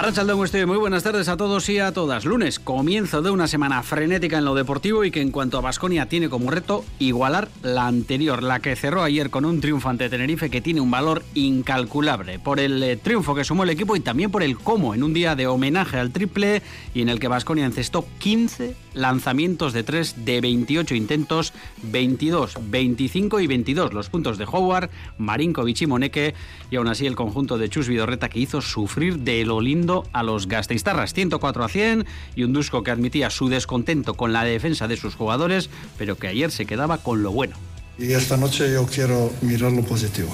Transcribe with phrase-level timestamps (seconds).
[0.00, 2.24] Arrachaldón, estoy muy buenas tardes a todos y a todas.
[2.24, 6.08] Lunes, comienzo de una semana frenética en lo deportivo y que en cuanto a Basconia
[6.08, 10.48] tiene como reto igualar la anterior, la que cerró ayer con un triunfo ante Tenerife
[10.48, 14.30] que tiene un valor incalculable por el eh, triunfo que sumó el equipo y también
[14.30, 16.62] por el cómo en un día de homenaje al triple
[16.94, 23.38] y en el que Basconia encestó 15 lanzamientos de 3 de 28 intentos, 22, 25
[23.38, 26.34] y 22 los puntos de Howard, Marinkovic y Moneke
[26.70, 30.22] y aún así el conjunto de Chus Vidorreta que hizo sufrir de lo lindo a
[30.22, 34.88] los gasteiztarras 104 a 100 y un Dusko que admitía su descontento con la defensa
[34.88, 37.56] de sus jugadores, pero que ayer se quedaba con lo bueno.
[37.98, 40.30] Y esta noche yo quiero mirar lo positivo.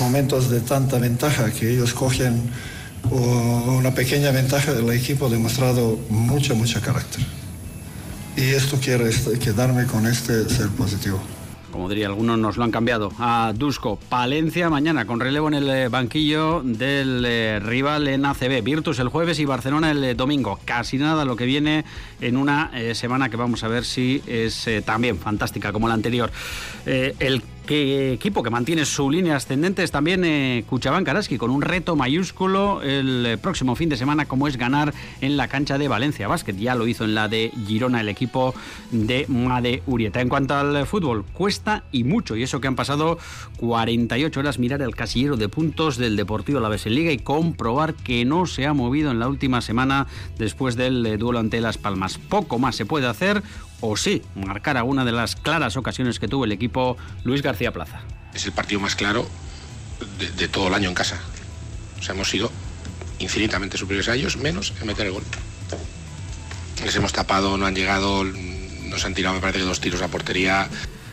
[0.00, 2.50] Momentos de tanta ventaja que ellos cogen
[3.10, 7.24] una pequeña ventaja del equipo demostrado mucho, mucho carácter.
[8.36, 9.04] Y esto quiero
[9.42, 11.20] quedarme con este ser positivo
[11.70, 13.98] como diría algunos, nos lo han cambiado a Dusko.
[14.08, 18.62] Palencia mañana con relevo en el eh, banquillo del eh, rival en ACB.
[18.62, 20.58] Virtus el jueves y Barcelona el eh, domingo.
[20.64, 21.84] Casi nada lo que viene
[22.20, 26.30] en una semana que vamos a ver si es también fantástica como la anterior.
[26.84, 31.94] el equipo que mantiene su línea ascendente es también eh, Cuchabán Karaski, con un reto
[31.94, 36.26] mayúsculo el eh, próximo fin de semana, como es ganar en la cancha de Valencia
[36.26, 36.54] Basket.
[36.54, 38.54] Ya lo hizo en la de Girona el equipo
[38.90, 40.20] de Made Urieta.
[40.20, 43.18] En cuanto al fútbol, cuesta y mucho, y eso que han pasado
[43.58, 48.24] 48 horas mirar el casillero de puntos del Deportivo La en Liga y comprobar que
[48.24, 50.06] no se ha movido en la última semana
[50.38, 52.18] después del eh, duelo ante Las Palmas.
[52.18, 53.42] Poco más se puede hacer
[53.80, 58.00] o sí marcar alguna de las claras ocasiones que tuvo el equipo Luis García Plaza.
[58.34, 59.28] Es el partido más claro
[60.36, 61.20] de, todo el año en casa.
[61.98, 62.50] O sea, hemos sido
[63.18, 65.24] infinitamente superiores a ellos, menos en meter el gol.
[66.84, 70.68] Les hemos tapado, no han llegado, nos han tirado, me parece dos tiros a portería.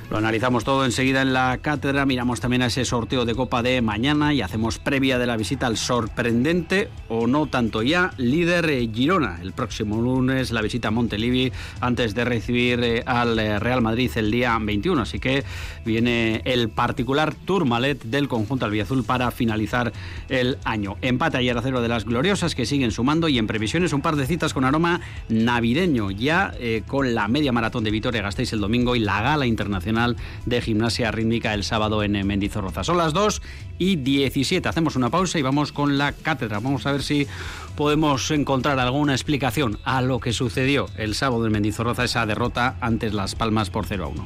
[0.09, 3.81] Lo analizamos todo enseguida en la cátedra, miramos también a ese sorteo de Copa de
[3.81, 8.89] mañana y hacemos previa de la visita al sorprendente o no tanto ya líder eh,
[8.93, 9.39] Girona.
[9.41, 11.51] El próximo lunes la visita a Montelivi
[11.81, 15.01] antes de recibir eh, al eh, Real Madrid el día 21.
[15.01, 15.43] Así que
[15.83, 19.91] viene el particular Tourmalet del conjunto albiazul para finalizar
[20.29, 20.95] el año.
[21.01, 24.15] Empate ayer a cero de las gloriosas que siguen sumando y en previsiones un par
[24.15, 26.53] de citas con aroma navideño ya
[26.87, 29.96] con la media maratón de Vitoria Gasteiz el domingo y la gala internacional
[30.45, 32.83] de Gimnasia Rítmica el sábado en Mendizorroza.
[32.83, 33.41] Son las 2
[33.79, 34.69] y 17.
[34.69, 36.59] Hacemos una pausa y vamos con la cátedra.
[36.59, 37.27] Vamos a ver si
[37.75, 43.09] podemos encontrar alguna explicación a lo que sucedió el sábado en Mendizorroza, esa derrota ante
[43.11, 44.25] Las Palmas por 0 a 1.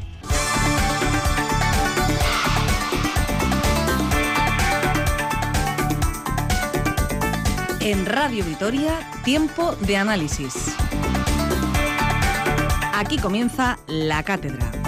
[7.79, 10.75] En Radio Vitoria, tiempo de análisis.
[12.93, 14.80] Aquí comienza la cátedra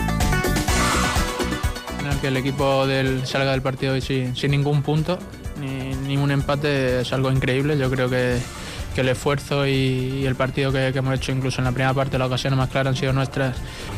[2.24, 5.20] que el equipo del, salga del partido sin, sin ningún punto,
[5.60, 7.78] ni ningún empate es algo increíble.
[7.78, 8.40] Yo creo que,
[8.96, 12.28] que el esfuerzo y, el partido que, hemos hecho incluso en la primera parte, las
[12.28, 13.58] ocasiones más claras han sido nuestras.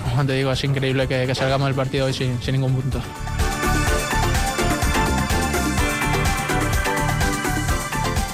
[0.09, 2.99] Como te digo, es increíble que, que salgamos del partido hoy sin, sin ningún punto.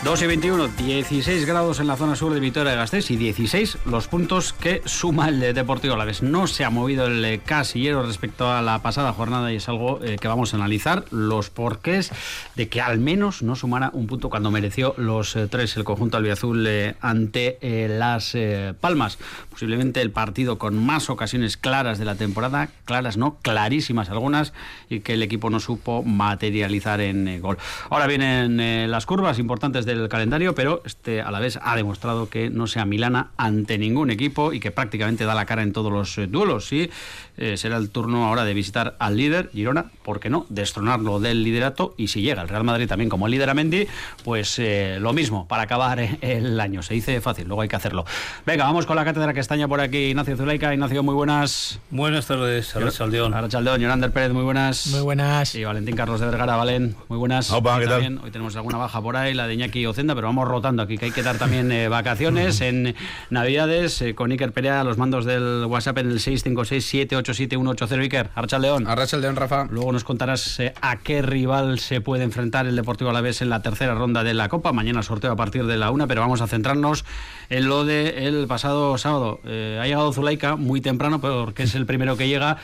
[0.04, 3.78] 2 y 21, 16 grados en la zona sur de Vitoria de Gasteiz y 16
[3.86, 8.52] los puntos que suma el Deportivo vez No se ha movido el eh, casillero respecto
[8.52, 12.12] a la pasada jornada y es algo eh, que vamos a analizar los porqués
[12.56, 16.18] de que al menos no sumara un punto cuando mereció los eh, tres el conjunto
[16.18, 16.68] albiazul
[17.00, 18.36] ante las
[18.80, 19.20] Palmas.
[19.52, 24.54] Posiblemente el partido con más ocasiones claras de la temporada, claras no, clarísimas algunas
[24.90, 27.60] y que el equipo no supo materializar en gol.
[27.92, 32.30] Ahora vienen las curvas importantes de el calendario, pero este a la vez ha demostrado
[32.30, 35.92] que no sea Milana ante ningún equipo y que prácticamente da la cara en todos
[35.92, 36.68] los eh, duelos.
[36.68, 36.90] Sí,
[37.38, 40.46] eh, será el turno ahora de visitar al líder, Girona, ¿por qué no?
[40.50, 43.88] Destronarlo del liderato y si llega el Real Madrid también como líder a Mendy,
[44.24, 46.84] pues eh, lo mismo para acabar el año.
[46.84, 48.06] Se dice fácil, luego hay que hacerlo.
[48.46, 49.98] Venga, vamos con la cátedra que estaña por aquí.
[49.98, 51.80] Ignacio Zuleika, Ignacio, muy buenas.
[51.90, 53.34] Buenas tardes, Arrachaldeón.
[53.34, 54.88] Arrachaldeón, Yonander Pérez, muy buenas.
[54.88, 55.56] Muy buenas.
[55.56, 57.52] Y Valentín Carlos de Vergara, Valen, muy buenas.
[57.52, 58.20] Opa, ¿qué tal?
[58.24, 61.06] Hoy tenemos alguna baja por ahí, la de Iñaki Ocenda, pero vamos rotando aquí, que
[61.06, 62.96] hay que dar también eh, vacaciones en
[63.30, 68.00] Navidades eh, con Iker Perea, los mandos del WhatsApp en el 656-787-180.
[68.02, 68.88] Iker, Archa León.
[68.88, 69.68] Arracha León, Rafa.
[69.70, 73.62] Luego nos contarás eh, a qué rival se puede enfrentar el Deportivo Alavés en la
[73.62, 74.72] tercera ronda de la Copa.
[74.72, 77.06] Mañana sorteo a partir de la una, pero vamos a centrarnos
[77.50, 79.40] en lo de el pasado sábado.
[79.46, 82.58] ha llegado Zulaika muy temprano porque es el primero que llega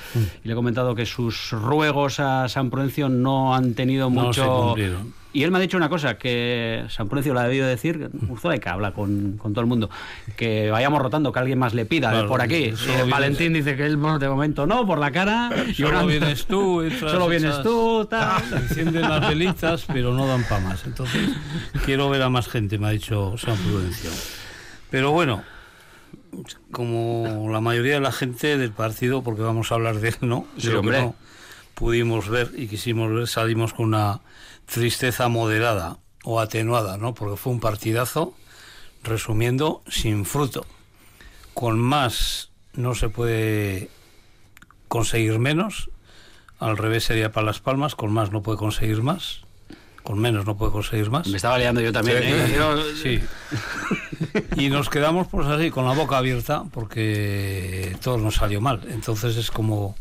[0.43, 4.75] y le he comentado que sus ruegos a San Prudencio no han tenido mucho...
[5.37, 8.09] Y él me ha dicho una cosa, que San Prudencio lo ha debido decir,
[8.59, 9.87] que habla con, con, todo el mundo,
[10.35, 12.73] que vayamos rotando, que alguien más le pida por aquí.
[12.73, 15.51] Eh, Valentín dice que él de momento no, por la cara.
[15.77, 16.89] Solo vienes tú.
[16.99, 18.41] Solo vienes tú, tal.
[18.51, 20.87] Encienden las velitas, pero no dan para más.
[20.87, 21.29] Entonces,
[21.85, 24.09] quiero ver a más gente, me ha dicho San Prudencio.
[24.89, 25.43] Pero bueno,
[26.71, 30.47] como la mayoría de la gente del partido, porque vamos a hablar de él, ¿no?
[30.57, 31.13] Sí, hombre.
[31.75, 34.21] pudimos ver y quisimos ver, salimos con una
[34.67, 37.13] tristeza moderada o atenuada, ¿no?
[37.13, 38.33] Porque fue un partidazo,
[39.03, 40.65] resumiendo, sin fruto.
[41.53, 43.89] Con más no se puede
[44.87, 45.89] conseguir menos,
[46.59, 49.41] al revés sería para Las Palmas, con más no puede conseguir más,
[50.03, 51.27] con menos no puede conseguir más.
[51.27, 52.23] Me estaba liando yo también,
[53.01, 53.15] sí.
[53.15, 53.23] ¿eh?
[54.57, 58.81] Y nos quedamos pues así, con la boca abierta, porque todo nos salió mal.
[58.89, 59.95] Entonces es como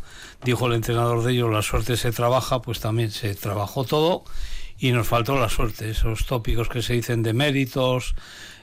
[0.45, 4.25] dijo el entrenador de ellos, la suerte se trabaja, pues también se trabajó todo
[4.79, 5.91] y nos faltó la suerte.
[5.91, 8.15] Esos tópicos que se dicen de méritos,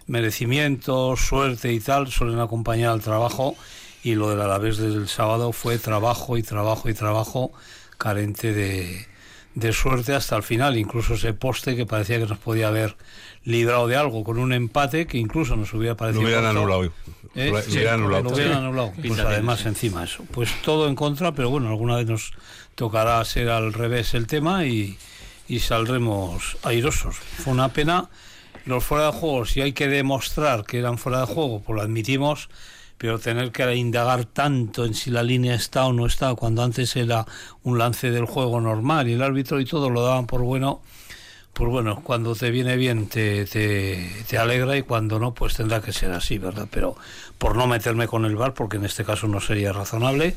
[0.08, 3.56] merecimientos, suerte y tal, suelen acompañar al trabajo
[4.04, 7.52] y lo del Alavés del sábado fue trabajo y trabajo y trabajo
[7.98, 9.08] carente de,
[9.56, 12.96] de suerte hasta el final, incluso ese poste que parecía que nos podía haber
[13.46, 16.24] librado de algo con un empate que incluso nos hubiera parecido.
[16.24, 16.92] Lo hubieran anulado.
[17.36, 17.50] ¿Eh?
[17.52, 18.24] Lo, hubieran anulado.
[18.24, 18.94] Lo hubieran anulado.
[19.06, 20.24] Pues además, encima eso.
[20.32, 22.34] Pues todo en contra, pero bueno, alguna vez nos
[22.76, 24.98] tocará ser al revés el tema y,
[25.48, 27.16] y saldremos airosos.
[27.16, 28.10] Fue una pena.
[28.66, 31.82] Los fuera de juego, si hay que demostrar que eran fuera de juego, pues lo
[31.82, 32.50] admitimos,
[32.98, 36.96] pero tener que indagar tanto en si la línea está o no está, cuando antes
[36.96, 37.26] era
[37.64, 40.82] un lance del juego normal y el árbitro y todo lo daban por bueno,
[41.54, 45.94] pues bueno, cuando te viene bien te, te, alegra y cuando no, pues tendrá que
[45.94, 46.68] ser así, ¿verdad?
[46.72, 46.96] Pero
[47.38, 50.36] por no meterme con el bar, porque en este caso no sería razonable,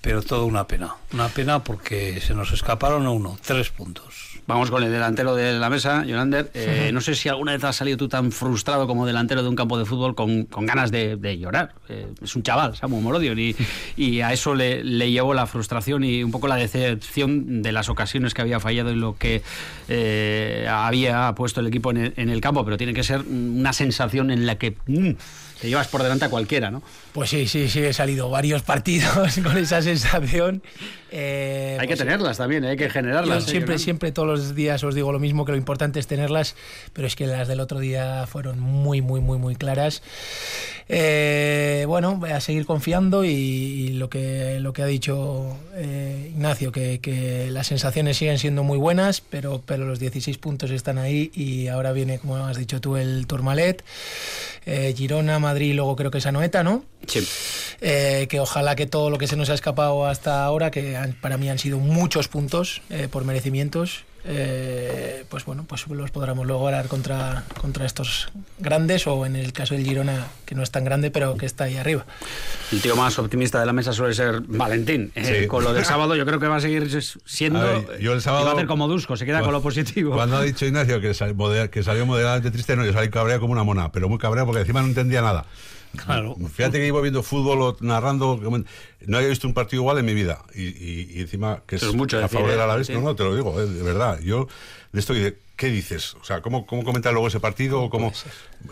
[0.00, 0.94] pero todo una pena.
[1.12, 4.33] Una pena porque se nos escaparon a uno, tres puntos.
[4.46, 6.50] Vamos con el delantero de la mesa, Yolander.
[6.52, 9.56] Eh, no sé si alguna vez has salido tú tan frustrado como delantero de un
[9.56, 11.72] campo de fútbol con, ganas de, llorar.
[11.88, 13.56] Eh, es un chaval, Samu Morodion, y,
[13.96, 17.88] y a eso le, le, llevó la frustración y un poco la decepción de las
[17.88, 19.42] ocasiones que había fallado y lo que
[19.88, 22.64] eh, había puesto el equipo en el, campo.
[22.64, 25.12] Pero tiene que ser una sensación en la que mm,
[25.60, 26.82] te llevas por delante a cualquiera, ¿no?
[27.12, 30.62] Pues sí, sí, sí, he salido varios partidos con esa sensación.
[31.10, 33.44] Eh, hay que pues tenerlas también, hay que generarlas.
[33.44, 36.54] siempre, siempre, todos los días os digo lo mismo, que lo importante es tenerlas,
[36.92, 40.02] pero es que las del otro día fueron muy, muy, muy, muy claras.
[40.88, 46.72] Eh, bueno, voy a seguir confiando y, lo, que, lo que ha dicho eh, Ignacio,
[46.72, 51.68] que, las sensaciones siguen siendo muy buenas, pero, pero los 16 puntos están ahí y
[51.68, 53.84] ahora viene, como has dicho tú, el Tourmalet,
[54.94, 56.84] Girona, Madrid y luego creo que es Anoeta, ¿no?
[57.06, 57.26] Sí.
[57.80, 61.36] Eh, que ojalá que todo lo que se nos ha escapado hasta ahora, que para
[61.36, 66.88] mí han sido muchos puntos eh, por merecimientos, eh, pues bueno, pues los podremos lograr
[66.88, 68.28] contra, contra estos
[68.58, 71.64] grandes o en el caso del Girona, que no es tan grande, pero que está
[71.64, 72.06] ahí arriba.
[72.72, 75.12] El tío más optimista de la mesa suele ser Valentín.
[75.48, 76.88] con lo del sábado yo creo que va a seguir
[77.24, 77.98] siendo...
[77.98, 78.44] yo el sábado...
[78.44, 80.14] va a hacer como Dusko, se queda con lo positivo.
[80.14, 81.12] Cuando ha dicho Ignacio que,
[81.70, 84.60] que salió moderadamente triste, no, yo salí cabreado como una mona, pero muy cabreado porque
[84.60, 85.44] encima no entendía nada.
[85.96, 86.36] Claro.
[86.52, 88.40] Fíjate que iba viendo fútbol o narrando,
[89.06, 90.44] no había visto un partido igual en mi vida.
[90.54, 93.60] Y, encima, que es, mucho a favor de la vez, no, no, te lo digo,
[93.60, 94.20] eh, de verdad.
[94.20, 94.48] Yo
[94.94, 95.14] de esto,
[95.56, 96.14] ¿qué dices?
[96.14, 97.90] O sea, ¿cómo, cómo comentas luego ese partido?
[97.90, 98.12] ¿Cómo,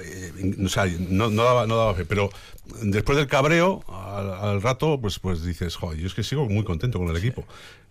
[0.01, 2.05] eh, o sea, no, no, daba, no daba fe.
[2.05, 2.31] Pero
[2.83, 6.99] después del cabreo, al, rato, pues, pues dices, joder, yo es que sigo muy contento
[6.99, 7.45] con el equipo.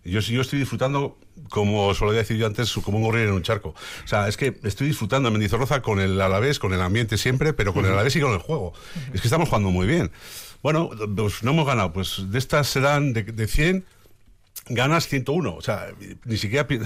[0.04, 1.18] Yo, yo estoy disfrutando,
[1.50, 3.74] como solía decir yo antes, como un gorrión en un charco.
[4.04, 7.52] O sea, es que estoy disfrutando en Mendizorroza con el Alavés, con el ambiente siempre,
[7.52, 8.72] pero con el Alavés y con el juego.
[9.12, 10.10] Es que estamos jugando muy bien.
[10.62, 11.92] Bueno, pues no hemos ganado.
[11.92, 13.84] Pues de estas serán de, de 100,
[14.68, 15.54] ganas 101.
[15.54, 15.88] O sea,
[16.24, 16.66] ni siquiera...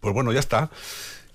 [0.00, 0.70] Pues bueno, ya está.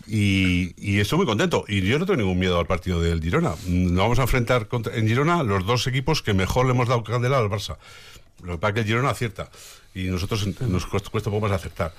[0.06, 1.66] Y, estoy muy contento.
[1.68, 3.56] Y yo no tengo ningún miedo al partido del Girona.
[3.66, 7.38] Nos vamos a enfrentar en Girona los dos equipos que mejor le hemos dado candela
[7.38, 7.78] al Barça.
[8.44, 9.50] Lo que pasa es que el Girona acierta.
[9.94, 11.94] y nosotros nos cuesta, cuesta un poco más aceptar.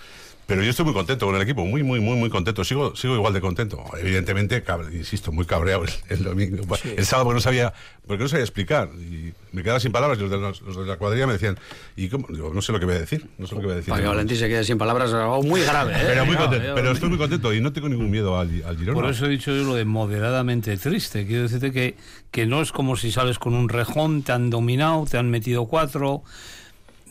[0.50, 2.64] Pero yo estoy muy contento con el equipo, muy, muy, muy, muy contento.
[2.64, 3.84] Sigo, sigo igual de contento.
[3.96, 6.64] Evidentemente, insisto, muy cabreado el, domingo.
[6.84, 7.72] El sábado porque no sabía,
[8.04, 8.90] porque no sabía explicar.
[8.98, 10.18] Y me quedaba sin palabras.
[10.18, 11.56] Los de, los, de la cuadrilla me decían,
[11.94, 12.26] ¿y cómo?
[12.28, 13.28] no sé lo que voy a decir.
[13.38, 13.90] No sé lo que voy a decir.
[13.90, 15.92] Para que Valentín se quede sin palabras es algo muy grave.
[15.94, 16.02] ¿eh?
[16.04, 19.00] Pero, muy contento, pero estoy muy contento y no tengo ningún miedo al, al Girona.
[19.00, 21.28] Por eso he dicho yo lo de moderadamente triste.
[21.28, 21.94] Quiero decirte que,
[22.32, 25.66] que no es como si sales con un rejón, te han dominado, te han metido
[25.66, 26.24] cuatro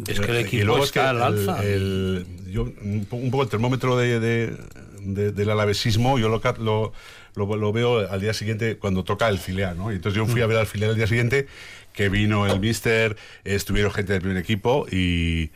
[0.08, 1.64] es que el equipo está al alza.
[2.48, 6.42] yo, un, poco el termómetro de, de, del alavesismo, yo lo,
[7.36, 9.92] lo, lo, veo al día siguiente cuando toca el filial, ¿no?
[9.92, 11.48] Y entonces yo fui a ver al filial al día siguiente,
[11.94, 15.52] que vino el mister, estuvieron gente del primer equipo y,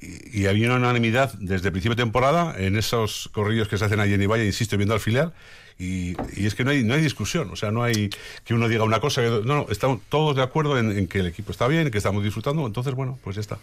[0.00, 4.00] y, había una unanimidad desde el principio de temporada en esos corrillos que se hacen
[4.00, 5.32] allí en Ibaya, insisto, viendo al filial,
[5.78, 8.10] y, es que no hay, no hay discusión, o sea, no hay
[8.44, 11.52] que uno diga una cosa, no, no, estamos todos de acuerdo en, que el equipo
[11.52, 13.58] está bien, que estamos disfrutando, entonces, bueno, pues ya está.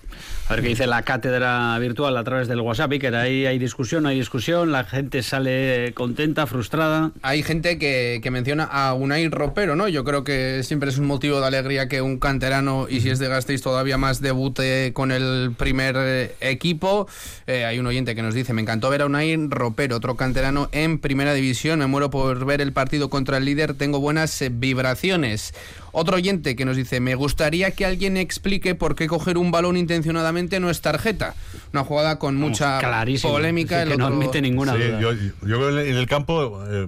[0.48, 4.06] A ver qué dice la cátedra virtual a través del WhatsApp, que ahí hay discusión,
[4.06, 7.12] hay discusión, la gente sale contenta, frustrada.
[7.22, 9.88] Hay gente que, que menciona a Unai Ropero, ¿no?
[9.88, 13.20] Yo creo que siempre es un motivo de alegría que un canterano, y si es
[13.20, 17.08] de Gasteiz todavía más, debute con el primer eh, equipo.
[17.48, 20.70] Eh, hay un oyente que nos dice, me encantó ver a Unai Ropero, otro canterano
[20.72, 24.50] en primera división, me muero por ver el partido contra el líder, tengo buenas eh,
[24.50, 25.53] vibraciones.
[25.91, 29.75] Otro oyente que nos dice, me gustaría que alguien explique por qué coger un balón
[29.75, 31.36] intencionadamente no es tarjeta.
[31.74, 32.79] Una jugada con mucha
[33.22, 33.84] polémica.
[33.86, 35.00] que no admite ninguna duda.
[35.41, 36.63] Yo, en el campo...
[36.70, 36.88] Eh,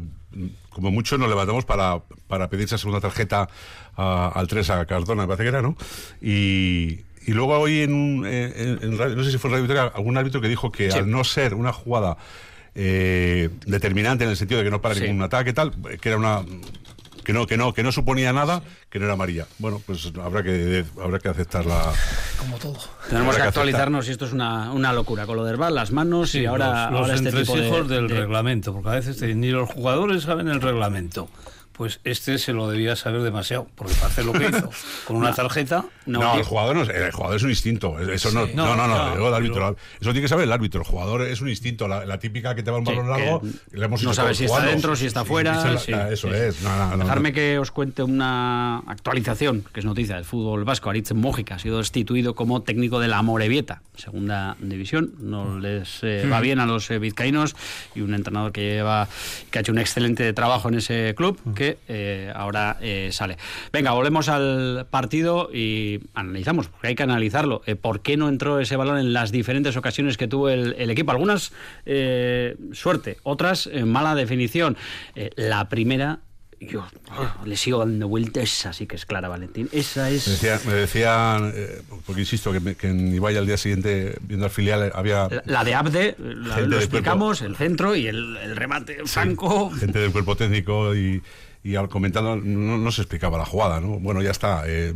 [0.70, 2.00] como mucho nos levantamos para,
[2.30, 3.50] para pedir esa segunda tarjeta
[3.98, 5.76] al 3 a Cardona, me parece que era, ¿no?
[6.22, 10.48] Y, y luego hoy en, en, no sé si fue en Radio algún árbitro que
[10.48, 12.16] dijo que al no ser una jugada
[12.76, 16.44] eh, determinante en el sentido de que no para ningún ataque tal, que era una
[17.24, 20.42] que no que no que no suponía nada que no era María bueno pues habrá
[20.42, 21.94] que habrá que aceptarla
[22.40, 22.78] como todo.
[23.10, 25.28] Tenemos que, actualizarnos y esto es una, una, locura.
[25.28, 28.90] Con lo del bar las manos y ahora los, ahora este tipo del reglamento porque
[28.90, 31.30] a veces ni los jugadores saben el reglamento
[31.82, 34.70] pues este se lo debía saber demasiado, porque para hacer lo que hizo
[35.08, 35.84] con una tarjeta.
[36.06, 37.98] No, el, jugador no, el jugador es un instinto.
[37.98, 39.76] Eso no, no, no, no, el árbitro.
[40.00, 40.82] Eso tiene que saber el árbitro.
[40.82, 41.88] El jugador es un instinto.
[41.88, 44.96] La, típica que te va un balón largo, le hemos No sabes si está dentro,
[44.96, 45.74] si está fuera.
[46.12, 46.62] eso es.
[46.62, 50.92] Dejarme que os cuente una actualización, que es noticia del fútbol vasco.
[50.92, 55.14] Aritz Mójica ha sido destituido como técnico de la Morevieta, segunda división.
[55.18, 57.56] No les eh, va bien a los eh, vizcaínos
[57.96, 59.08] y un entrenador que lleva
[59.50, 63.38] que ha hecho un excelente trabajo en ese club que eh, ahora eh, sale.
[63.72, 67.62] Venga, volvemos al partido y analizamos, porque hay que analizarlo.
[67.66, 71.12] Eh, ¿Por qué no entró ese balón en las diferentes ocasiones que tuvo el, equipo?
[71.12, 71.52] Algunas
[72.74, 74.78] suerte, otras mala definición.
[75.36, 76.20] la primera
[76.60, 76.86] yo
[77.44, 79.68] le sigo dando vueltas, así que es clara, Valentín.
[79.72, 80.44] Esa es.
[80.66, 81.54] Me, decían,
[82.06, 85.28] porque insisto, que, en Ibaya al día siguiente, viendo al filial, había.
[85.46, 89.72] La, de Abde, lo explicamos, el centro y el, remate franco.
[89.72, 91.22] gente del cuerpo técnico y
[91.64, 94.00] y al comentando no, se explicaba la jugada, ¿no?
[94.00, 94.64] Bueno, ya está.
[94.66, 94.94] Eh,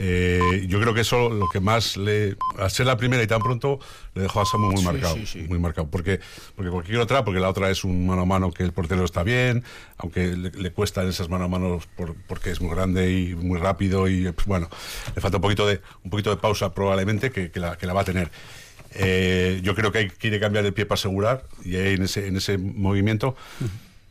[0.00, 3.40] eh, yo creo que eso lo que más le al ser la primera y tan
[3.42, 3.80] pronto
[4.14, 5.16] le dejó a Samu muy marcado
[5.48, 6.20] muy marcado porque
[6.54, 9.24] porque cualquier otra porque la otra es un mano a mano que el portero está
[9.24, 9.64] bien
[9.96, 11.80] aunque le, cuesta en esas mano a mano
[12.28, 14.70] porque es muy grande y muy rápido y pues, bueno
[15.16, 18.02] le falta un poquito de un poquito de pausa probablemente que, la, que la va
[18.02, 18.30] a tener
[18.94, 22.28] eh, yo creo que hay, quiere cambiar el pie para asegurar y ahí en ese
[22.28, 23.34] en ese movimiento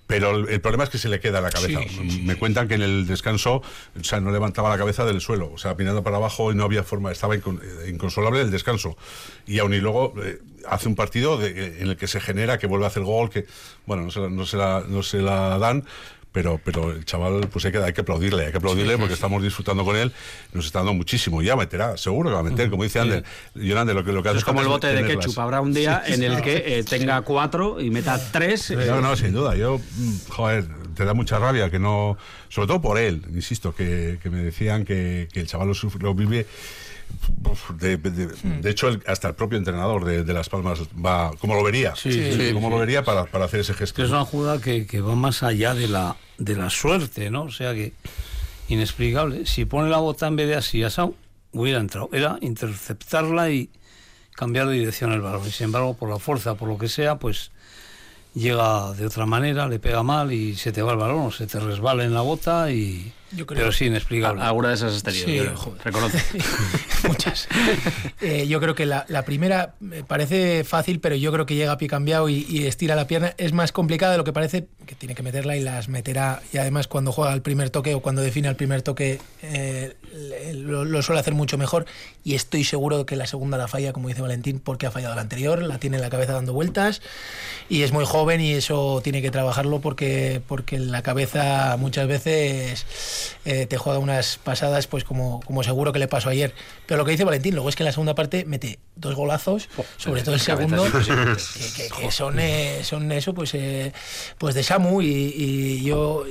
[0.08, 1.82] pero el, problema es que se le queda la cabeza.
[2.24, 3.62] Me cuentan que en el descanso,
[4.00, 6.64] o sea, no levantaba la cabeza del suelo, o sea, mirando para abajo y no
[6.64, 7.42] había forma, estaba eh,
[7.90, 8.96] inconsolable el descanso.
[9.46, 12.86] Y aún y luego eh, hace un partido en el que se genera, que vuelve
[12.86, 13.46] a hacer gol, que,
[13.86, 15.84] bueno, no se no se la, no se la dan,
[16.38, 19.42] pero, pero el chaval, pues hay que, hay que aplaudirle, hay que aplaudirle porque estamos
[19.42, 20.12] disfrutando con él,
[20.54, 21.42] nos está dando muchísimo.
[21.42, 23.24] Ya meterá, seguro que va a meter, como dice Ander.
[23.56, 26.04] Ander, lo que, lo que hace es como el bote de ketchup, habrá un día
[26.06, 28.70] en el que eh, tenga cuatro y meta tres.
[28.70, 29.56] No, no, sin duda.
[29.56, 34.20] Yo, mm, joder, te da mucha rabia que no, sobre todo por él, insisto, que,
[34.22, 36.46] que me decían que, que el chaval lo, lo vive
[37.80, 42.52] de, de, hecho, hasta el propio entrenador de, Las Palmas va, como lo vería, sí,
[42.54, 44.04] como lo vería para, para, hacer ese gesto.
[44.04, 47.44] Es una jugada que, que, va más allá de la, de la suerte, ¿no?
[47.44, 47.94] O sea que,
[48.68, 49.46] inexplicable.
[49.46, 51.16] Si pone la bota en vez de así, asado,
[51.52, 52.10] hubiera entrado.
[52.14, 53.70] Era interceptarla y
[54.34, 55.48] cambiar de dirección el balón.
[55.48, 57.52] Y sin embargo, por la fuerza, por lo que sea, pues
[58.34, 61.48] llega de otra manera, le pega mal y se te va el balón, o se
[61.48, 63.12] te resbala en la bota y
[63.48, 64.42] pero sí inexplicable.
[64.42, 66.22] Alguna de esas has tenido, reconoce.
[67.08, 67.48] Muchas.
[68.22, 71.78] Eh, yo creo que la, primera me parece fácil, pero yo creo que llega a
[71.78, 73.34] pie cambiado y, estira la pierna.
[73.38, 76.42] Es más complicada de lo que parece, que tiene que meterla y las meterá.
[76.54, 79.96] Y además cuando juega el primer toque o cuando define el primer toque eh,
[80.54, 81.86] lo, suele hacer mucho mejor.
[82.24, 85.22] Y estoy seguro que la segunda la falla, como dice Valentín, porque ha fallado la
[85.22, 87.02] anterior, la tiene en la cabeza dando vueltas
[87.70, 92.86] y es muy joven y eso tiene que trabajarlo porque, porque la cabeza muchas veces
[93.46, 96.54] eh, te juega unas pasadas, pues como, como seguro que le pasó ayer.
[96.86, 99.70] Pero lo que dice Valentín, luego es que en la segunda parte mete dos golazos,
[99.98, 103.94] sobre todo el segundo, que, son, eh, son eso, pues, eh,
[104.38, 105.02] pues de Samu.
[105.02, 106.26] Y, yo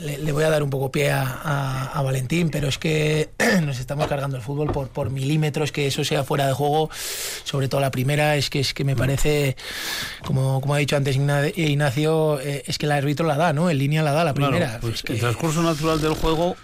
[0.00, 3.30] le, voy a dar un poco pie a, Valentín, pero es que
[3.62, 6.90] nos estamos cargando el fútbol por, por milímetros, que eso sea fuera de juego,
[7.44, 9.56] sobre todo la primera, es que, es que me parece,
[10.26, 13.70] como, como ha dicho antes Ignacio, es que el árbitro la da, ¿no?
[13.70, 14.78] En línea la da la primera.
[14.80, 16.56] pues el transcurso natural del juego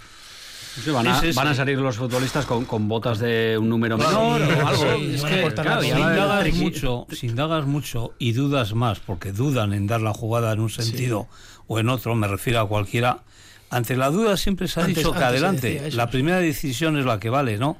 [0.92, 1.06] van,
[1.48, 4.84] a, salir los futbolistas con, con, botas de un número menor o algo.
[4.92, 5.50] es que,
[5.82, 10.52] si, indagas mucho, si indagas mucho y dudas más, porque dudan en dar la jugada
[10.52, 11.26] en un sentido
[11.66, 13.22] o en otro, me refiero a cualquiera,
[13.70, 17.30] ante la duda siempre se ha dicho que adelante, la primera decisión es la que
[17.30, 17.76] vale, ¿no?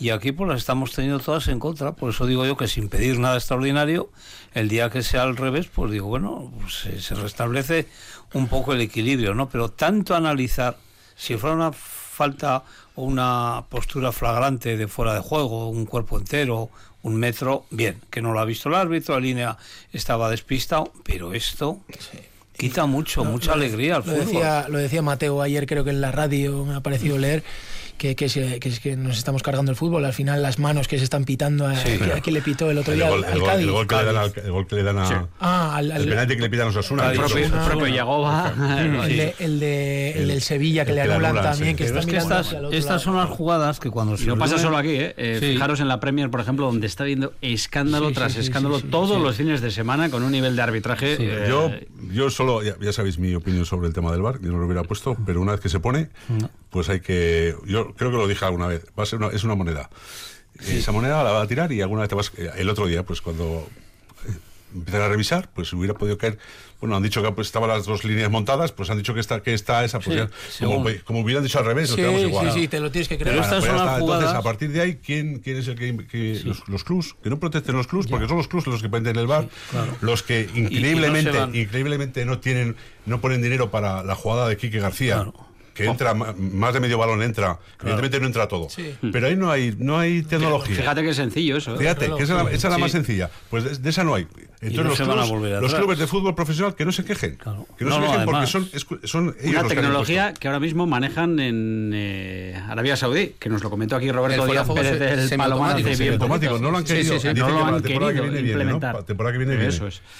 [0.00, 2.88] Y aquí pues las estamos teniendo todas en contra, por eso digo yo que sin
[2.88, 4.10] pedir nada extraordinario,
[4.54, 7.86] el día que sea al revés, pues digo, bueno, pues se restablece
[8.32, 9.50] un poco el equilibrio, ¿no?
[9.50, 10.78] Pero tanto analizar,
[11.16, 12.64] si fuera una falta
[12.94, 16.70] o una postura flagrante de fuera de juego, un cuerpo entero,
[17.02, 19.58] un metro, bien, que no lo ha visto el árbitro, la línea
[19.92, 21.78] estaba despistado, pero esto
[22.56, 26.12] quita mucho, mucha alegría al lo Decía, lo decía Mateo ayer, creo que en la
[26.12, 27.42] radio me ha parecido leer
[28.00, 30.06] que, que, es que nos estamos cargando el fútbol.
[30.06, 31.66] Al final, las manos que se están pitando.
[31.66, 33.08] A, ¿Quién le pitó el otro día?
[33.08, 33.66] al, Cádiz.
[33.66, 35.28] El gol, que le dan el gol que le dan a.
[35.38, 37.12] Ah, al, el penalti que le pitan a Osasuna.
[37.12, 38.54] El propio, el propio Yagoba.
[38.80, 41.76] El, el, de, el, del Sevilla que le anulan también.
[41.76, 44.24] Que es que estas, estas son las jugadas que cuando se.
[44.24, 45.14] no pasa solo aquí, ¿eh?
[45.18, 49.36] eh fijaros en la Premier, por ejemplo, donde está viendo escándalo tras escándalo todos los
[49.36, 51.16] fines de semana con un nivel de arbitraje.
[51.18, 51.70] Eh, yo,
[52.12, 54.84] yo solo, ya, sabéis mi opinión sobre el tema del bar, yo no lo hubiera
[54.84, 56.08] puesto, pero una vez que se pone,
[56.70, 57.54] pues hay que.
[57.66, 59.90] Yo creo que lo dije alguna vez, va a ser una, es una moneda.
[60.66, 62.32] Esa moneda la va a tirar y alguna vez te vas.
[62.56, 63.66] El otro día, pues cuando
[64.28, 64.32] eh,
[64.74, 66.38] empiezan a revisar, pues hubiera podido caer.
[66.80, 69.42] Bueno, han dicho que pues, estaban las dos líneas montadas, pues han dicho que está,
[69.42, 70.30] que está esa posición.
[71.04, 72.52] como, hubieran dicho al revés, sí, igual.
[72.52, 73.42] Sí, sí, te lo tienes que creer.
[73.42, 76.42] Pero las Entonces, a partir de ahí, ¿quién, quién es el que.
[76.44, 79.04] los, los clubs, que no protecten los clubs, porque son los clubs los que pueden
[79.04, 79.48] tener el bar,
[80.00, 85.26] los que increíblemente, increíblemente no tienen, no ponen dinero para la jugada de Quique García
[85.74, 88.68] que entra más de medio balón entra evidentemente no entra todo.
[89.12, 90.76] Pero ahí no hay no hay tecnología.
[90.76, 91.78] Fíjate que es sencillo eso ¿eh?
[91.78, 93.30] fíjate que esa, es la más sencilla.
[93.48, 94.26] Pues de, esa no hay.
[94.60, 97.38] Entonces los, clubes, los clubes de fútbol profesional que no se quejen.
[97.78, 98.68] Que no, se quejen porque son,
[99.04, 103.96] son una tecnología que, ahora mismo manejan en eh, Arabia Saudí que nos lo comentó
[103.96, 107.14] aquí Roberto Díaz Pérez del Palomar automático no lo han querido.
[107.34, 109.02] no lo han querido implementar.
[109.04, 109.68] Temporada que viene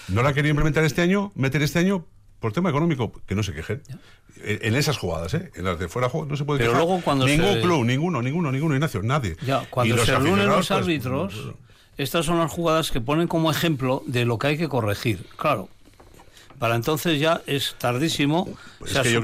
[0.08, 2.06] no lo han querido implementar este año meter este año
[2.40, 3.82] por tema económico, que no se quejen.
[4.42, 5.50] En, esas jugadas, ¿eh?
[5.54, 8.74] En las de fuera no se puede Pero luego cuando Ningún club, ninguno, ninguno, ninguno,
[8.74, 9.36] Ignacio, nadie.
[9.44, 11.52] Ya, cuando se reúnen los pues, árbitros,
[11.98, 15.26] estas son las jugadas que ponen como ejemplo de lo que hay que corregir.
[15.36, 15.68] Claro,
[16.60, 18.46] para entonces ya es tardísimo.
[18.78, 19.20] Pues se ha yo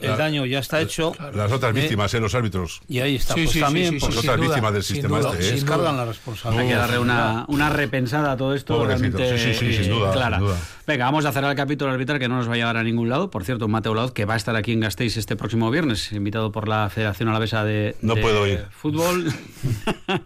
[0.00, 1.12] el daño ya está hecho.
[1.34, 1.80] Las otras ¿eh?
[1.80, 2.20] víctimas, ¿eh?
[2.20, 2.80] los árbitros.
[2.88, 3.34] Y ahí está.
[3.34, 5.48] pues también, pues, otras víctimas del sistema este.
[5.48, 5.52] ¿eh?
[5.54, 6.62] Descargan la responsabilidad.
[6.62, 8.86] Hay que darle una, una repensada a todo esto.
[8.86, 10.40] Realmente, sí, sí, sin duda, clara.
[10.86, 13.08] Venga, vamos a cerrar el capítulo arbitral que no nos va a llevar a ningún
[13.08, 13.28] lado.
[13.28, 16.52] Por cierto, Mateo Laud, que va a estar aquí en Gasteiz este próximo viernes, invitado
[16.52, 18.66] por la Federación Alavesa de, no puedo ir.
[18.70, 19.32] Fútbol.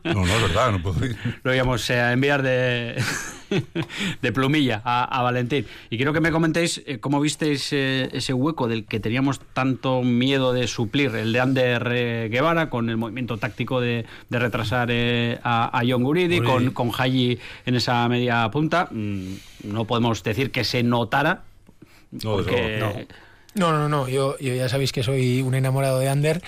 [0.04, 1.16] no, no es verdad, no puedo ir.
[1.42, 3.02] Lo íbamos a enviar de
[4.22, 5.66] de plumilla a, Valentín.
[5.90, 10.02] Y quiero que me comentéis eh, cómo visteis eh, ese hueco del que teníamos tanto
[10.02, 14.90] miedo de suplir, el de Ander eh, Guevara, con el movimiento táctico de, retrasar
[15.42, 18.88] a, a, John Guridi, con, con Haji en esa media punta.
[18.90, 19.34] Mm,
[19.64, 21.42] no podemos decir que se notara.
[22.10, 22.42] No,
[23.54, 23.72] no.
[23.72, 26.42] no, no, Yo, yo ya sabéis que soy un enamorado de Ander.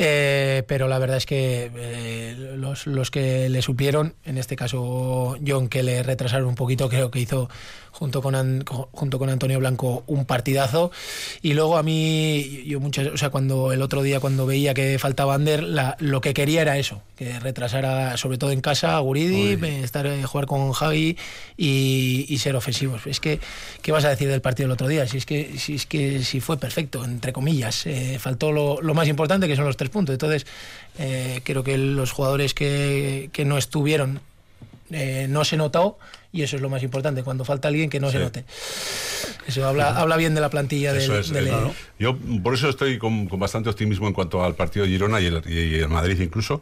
[0.00, 5.36] Eh, pero la verdad es que eh, los, los, que le supieron, en este caso
[5.44, 7.48] John, que le retrasaron un poquito, creo que hizo
[7.98, 10.92] junto con, junto con Antonio Blanco un partidazo.
[11.42, 14.98] Y luego a mí, yo muchas, o sea, cuando el otro día cuando veía que
[15.00, 19.00] faltaba Ander, la, lo que quería era eso, que retrasara sobre todo en casa a
[19.00, 21.16] Guridi, estar eh, jugar con Javi
[21.56, 23.04] y, ser ofensivos.
[23.08, 23.40] Es que,
[23.82, 25.08] ¿qué vas a decir del partido del otro día?
[25.08, 27.84] Si es que, si es que si fue perfecto, entre comillas.
[27.86, 30.12] Eh, faltó lo, lo, más importante, que son los tres puntos.
[30.14, 30.46] Entonces,
[30.98, 34.20] eh, creo que los jugadores que, que no estuvieron
[34.90, 35.98] eh, no se notó
[36.32, 38.44] y eso es lo más importante, cuando falta alguien que no se note.
[39.46, 43.70] Eso habla, habla bien de la plantilla del, eh, Yo por eso estoy con, bastante
[43.70, 46.60] optimismo en cuanto al partido de Girona y el, y el Madrid incluso,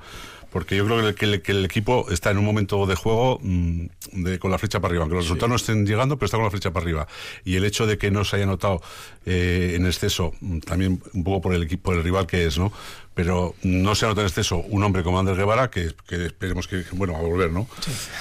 [0.51, 3.87] porque yo creo que el, que el, equipo está en un momento de juego mm,
[4.13, 6.45] de, con la flecha para arriba, aunque los resultados no estén llegando, pero está con
[6.45, 7.09] la flecha para arriba.
[7.45, 8.81] Y el hecho de que no se haya notado
[9.25, 12.73] eh, en exceso, mm, también un poco por el equipo, el rival que es, ¿no?
[13.17, 17.15] Pero no se nota en exceso un hombre como Ander Guevara, que, esperemos que, bueno,
[17.15, 17.67] va a volver, ¿no?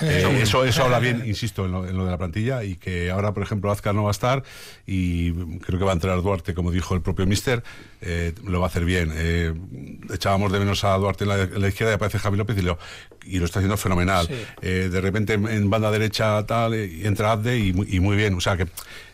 [0.01, 3.43] Eh, eso, eso habla bien, insisto, en lo, de la plantilla, y que ahora, por
[3.43, 4.43] ejemplo, Azcar no va a estar,
[4.88, 7.62] y creo que va a entrar Duarte, como dijo el propio Mister,
[7.99, 9.12] eh, lo va a hacer bien.
[9.13, 9.53] Eh,
[10.13, 12.79] echábamos de menos a Duarte en la, izquierda y aparece Javi López y lo,
[13.25, 14.29] y lo está haciendo fenomenal.
[14.62, 18.67] de repente en, banda derecha tal, entra Abde y, y muy bien, o sea que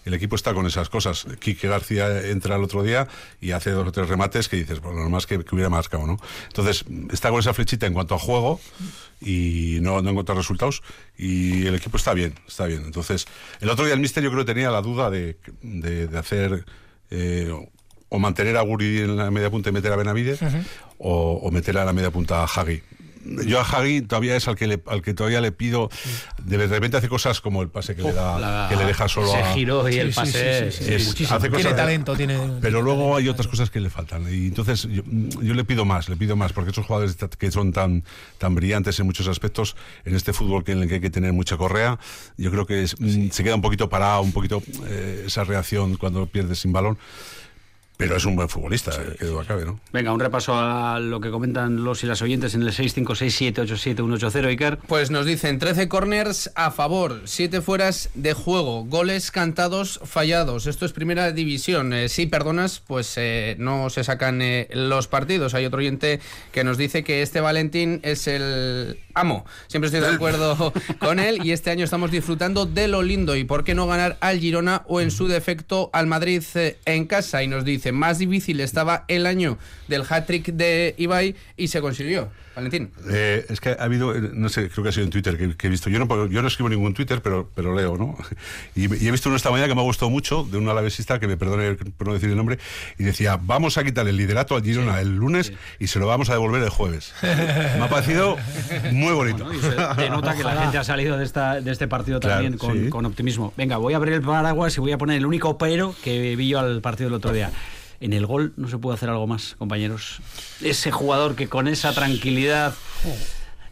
[0.06, 1.26] el equipo está con esas cosas.
[1.40, 3.08] Quique García entra el otro día
[3.40, 6.18] y hace dos o tres remates que dices, bueno, normal que, que hubiera marcado, ¿no?
[6.48, 8.60] Entonces, está con esa flechita en cuanto a juego
[9.22, 10.82] y no, no encontrar resultados
[11.18, 12.84] y el equipo está bien, está bien.
[12.86, 13.28] Entonces,
[13.60, 16.66] el otro día el Mister yo creo que tenía la duda de, de, hacer...
[17.10, 17.54] Eh,
[18.14, 20.42] o mantener a Guri en la media punta y meter a Benavides,
[20.98, 22.82] o, meter a la media punta a Hagi
[23.46, 25.90] yo a Hagi todavía es al que le, al que todavía le pido
[26.44, 29.44] de repente hace cosas como el pase que le da que le deja solo se
[29.54, 34.24] giro y el pase tiene talento tiene pero luego hay otras cosas que le faltan.
[34.32, 35.04] Y entonces yo,
[35.54, 38.04] le pido más le pido más porque esos jugadores que son tan
[38.38, 41.34] tan brillantes en muchos aspectos en este fútbol que en el que hay que tener
[41.34, 42.00] mucha correa
[42.38, 46.60] yo creo que se queda un poquito parado un poquito eh, esa reacción cuando pierdes
[46.60, 46.98] sin balón
[48.02, 49.80] pero es un buen futbolista, que duda cabe, ¿no?
[49.94, 54.80] Venga, un repaso a lo que comentan los y las oyentes en el 656787180, Iker.
[54.88, 60.66] Pues nos dicen 13 corners a favor, 7 fueras de juego, goles cantados fallados.
[60.66, 61.94] Esto es primera división.
[61.94, 65.54] Eh, si perdonas, pues eh, no se sacan eh, los partidos.
[65.54, 66.20] Hay otro oyente
[66.52, 69.46] que nos dice que este Valentín es el amo.
[69.68, 73.36] Siempre estoy de acuerdo con él y este año estamos disfrutando de lo lindo.
[73.36, 76.42] ¿Y por qué no ganar al Girona o en su defecto al Madrid
[76.86, 77.44] en casa?
[77.44, 82.30] Y nos dice más difícil estaba el año del hat-trick de Ibai y se consiguió.
[82.56, 82.92] Valentín.
[83.10, 85.68] Eh, es que ha habido, eh, no sé, creo que ha sido en Twitter que,
[85.68, 85.90] he visto.
[85.90, 88.18] Yo no, yo no escribo ningún Twitter, pero, pero leo, ¿no?
[88.76, 91.28] Y, he visto uno esta mañana que me ha gustado mucho, de un alavesista, que
[91.28, 92.60] me perdone por no decir el nombre,
[92.98, 96.30] y decía, vamos a quitar el liderato al Girona el lunes y se lo vamos
[96.30, 97.14] a devolver el jueves.
[97.22, 98.38] me ha parecido
[98.92, 99.50] muy bonito.
[99.96, 103.06] se nota que la gente ha salido de, esta, de este partido también con, con
[103.06, 103.54] optimismo.
[103.56, 106.50] Venga, voy a abrir el paraguas y voy a poner el único pero que vi
[106.50, 107.52] yo al partido del otro día
[108.02, 110.20] en el gol no se puede hacer algo más, compañeros.
[110.62, 112.74] Ese jugador que con esa tranquilidad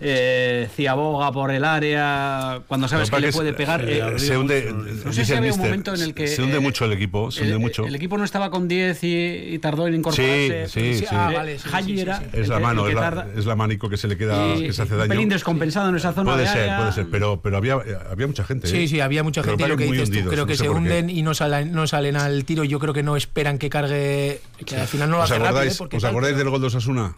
[0.01, 3.88] eh, ciaboga por el área cuando sabes que, le puede pegar.
[3.88, 6.27] Eh, se hunde, no sé si había un momento en el que.
[6.27, 7.31] Se hunde eh, mucho el equipo.
[7.31, 7.85] Se hunde el, mucho.
[7.85, 10.67] el equipo no estaba con 10 y, tardó en incorporarse.
[10.69, 11.05] Sí, sí.
[11.12, 11.57] Ah, vale,
[11.99, 14.83] era es la mano, es, la, es, la, manico que se le queda, que se
[14.83, 15.03] hace daño.
[15.03, 16.31] Un pelín descompensado en esa zona.
[16.31, 17.07] Puede de ser, puede ser.
[17.12, 17.73] Pero, pero había,
[18.09, 18.67] había mucha gente.
[18.67, 19.67] Sí, sí, había mucha gente.
[19.67, 22.63] Lo que dices tú, creo que se hunden y no salen, no salen al tiro.
[22.63, 24.39] Yo creo que no esperan que cargue.
[24.65, 25.88] Que al final no lo hace rápido.
[25.91, 27.15] ¿Os acordáis del gol de Osasuna?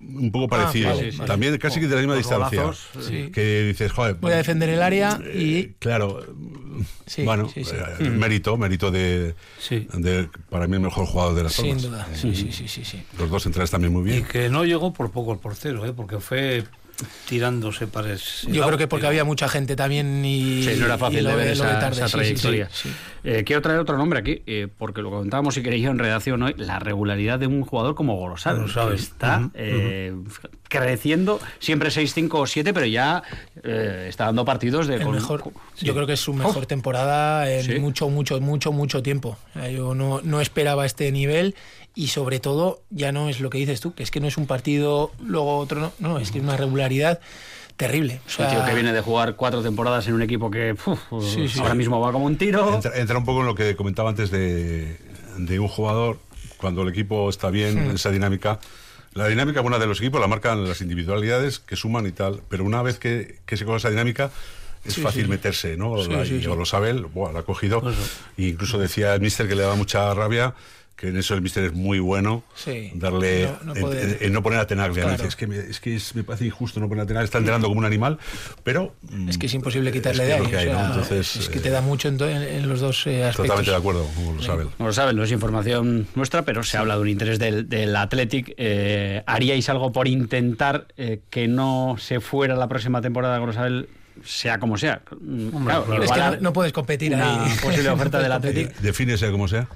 [0.00, 0.92] Un poco ah, parecido.
[1.26, 2.70] También casi que de la misma distancia.
[3.32, 4.14] Que dices, joder.
[4.14, 5.56] Voy a defender el área y.
[5.56, 6.24] Eh, claro.
[7.24, 9.34] bueno, eh, mérito, mérito de,
[9.68, 12.06] de, Para mí, el mejor jugador de las Sin duda.
[12.14, 14.20] Sí, sí, sí, sí, Los dos centrales también muy bien.
[14.20, 15.92] Y que no llegó por poco el portero, ¿eh?
[15.92, 16.64] porque fue
[17.28, 20.62] tirándose para Yo creo que porque había mucha gente también y.
[20.64, 22.68] Sí, no era fácil de ver esa, trayectoria.
[23.24, 26.54] Eh, quiero traer otro nombre aquí, eh, porque lo comentábamos y queréis en redacción hoy,
[26.56, 30.14] la regularidad de un jugador como Gorosado, que está eh,
[30.68, 33.22] creciendo, siempre 6-5 o 7, pero ya
[33.62, 34.98] está dando partidos de.
[34.98, 35.44] mejor,
[35.80, 39.36] Yo creo que es su mejor temporada en mucho, mucho, mucho, mucho tiempo.
[39.72, 41.54] Yo no, no esperaba este nivel
[41.98, 44.36] y sobre todo ya no es lo que dices tú, que es que no es
[44.36, 47.18] un partido, luego otro no, no, es que es una regularidad
[47.76, 48.20] terrible.
[48.24, 50.76] O sea, tío que viene de jugar cuatro temporadas en un equipo que
[51.58, 52.80] ahora mismo va como un tiro.
[52.94, 54.96] Entra, un poco en lo que comentaba antes de,
[55.38, 56.20] de un jugador,
[56.56, 57.96] cuando el equipo está bien, en hmm.
[57.96, 58.60] esa dinámica.
[59.14, 62.62] La dinámica buena de los equipos la marcan las individualidades que suman y tal, pero
[62.62, 64.30] una vez que, que se coge esa dinámica,
[64.84, 66.00] es fácil meterse, ¿no?
[66.00, 67.82] y, lo sabe él, lo ha cogido.
[68.36, 70.54] E incluso decía el mister que le daba mucha rabia
[70.98, 72.42] que en eso el mister es muy bueno.
[72.56, 72.90] Sí.
[72.94, 73.48] Darle.
[73.62, 75.14] No, no, poner a Tenaglia.
[75.14, 77.24] es que, me, es que me parece injusto no poner a Tenaglia.
[77.24, 78.18] Está entrenando como un animal,
[78.64, 78.96] pero.
[79.28, 80.68] Es que es imposible quitarle de ahí.
[80.68, 83.46] Entonces, es que te da mucho en, los dos eh, aspectos.
[83.46, 84.68] Totalmente de acuerdo, como lo saben.
[84.76, 87.94] Como lo saben, no es información nuestra, pero se habla de un interés del, del
[87.94, 88.54] Athletic.
[88.56, 93.88] Eh, ¿Haríais algo por intentar eh, que no se fuera la próxima temporada, Grosabel,
[94.24, 95.02] sea como sea.
[95.64, 98.76] claro, Es que no, puedes competir una posible oferta del Athletic.
[98.80, 99.68] Define sea como sea.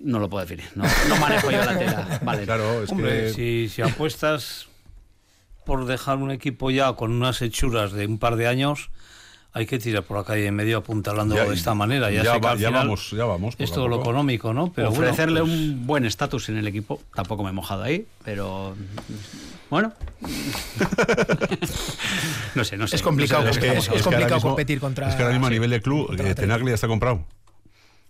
[0.00, 0.70] No lo puedo definir.
[0.74, 0.84] No,
[1.20, 2.20] manejo yo la tela.
[2.22, 2.44] Vale.
[2.44, 3.32] Claro, es que...
[3.34, 4.68] si, si apuestas
[5.64, 8.90] por dejar un equipo ya con unas hechuras de un par de años,
[9.52, 12.10] hay que tirar por la calle en medio apuntalando de esta manera.
[12.10, 13.54] Ya, ya, vamos, ya vamos.
[13.58, 14.72] Es todo lo económico, ¿no?
[14.72, 18.76] Pero ofrecerle pues un buen estatus en el equipo, tampoco me he mojado ahí, pero
[19.70, 19.92] bueno.
[22.54, 22.96] no sé, no sé.
[22.96, 25.08] Es complicado, es, que, es, complicado competir contra.
[25.08, 27.24] Es que ahora mismo a nivel de club, eh, Tenagli ya está comprado.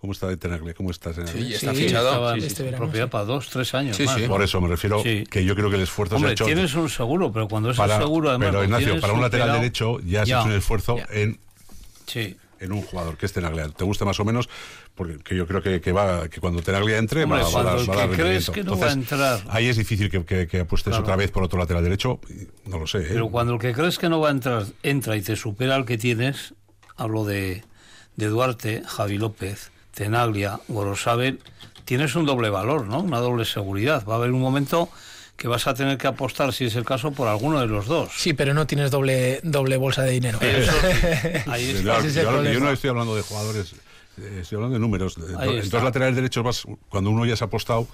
[0.01, 0.75] ¿Cómo está Tenagli?
[0.75, 2.35] ¿Cómo está Sí, está fichado.
[2.35, 3.99] este propiedad para dos, tres años.
[4.01, 6.45] Más, Por eso me refiero que yo creo que el esfuerzo Hombre, se ha hecho.
[6.47, 8.49] tienes un seguro, pero cuando es seguro, además.
[8.51, 11.39] Pero Ignacio, para un lateral derecho ya se ha hecho un esfuerzo en.
[12.07, 13.69] Sí en un jugador que es Tenaglia.
[13.69, 14.49] ¿Te gusta más o menos?
[14.95, 17.91] Porque yo creo que, que va que cuando Tenaglia entre Hombre, va, va, a dar,
[17.91, 19.41] va a dar crees que no Entonces, va a entrar.
[19.49, 21.03] Ahí es difícil que, que, que apuestes Claro.
[21.05, 22.21] otra vez por otro lateral derecho.
[22.67, 22.99] No lo sé.
[22.99, 23.07] ¿eh?
[23.11, 25.85] Pero cuando el que crees que no va a entrar entra y te supera al
[25.87, 26.55] que tienes,
[26.97, 27.65] hablo de,
[28.17, 31.41] de Duarte, Javi López, Tenaglia, Gorosabel,
[31.85, 33.01] tienes un doble valor, ¿no?
[33.01, 34.05] Una doble seguridad.
[34.09, 34.89] Va a haber un momento
[35.37, 38.13] que vas a tener que apostar, si es el caso, por alguno de los dos.
[38.17, 40.39] Sí, pero no tienes doble, doble bolsa de dinero.
[40.41, 40.71] Eso.
[41.51, 42.07] Ahí claro,
[42.45, 43.73] yo, no estoy hablando de jugadores,
[44.19, 45.17] eh, estoy hablando de números.
[45.19, 47.89] En dos laterales derechos vas, cuando uno ya se ha apostado,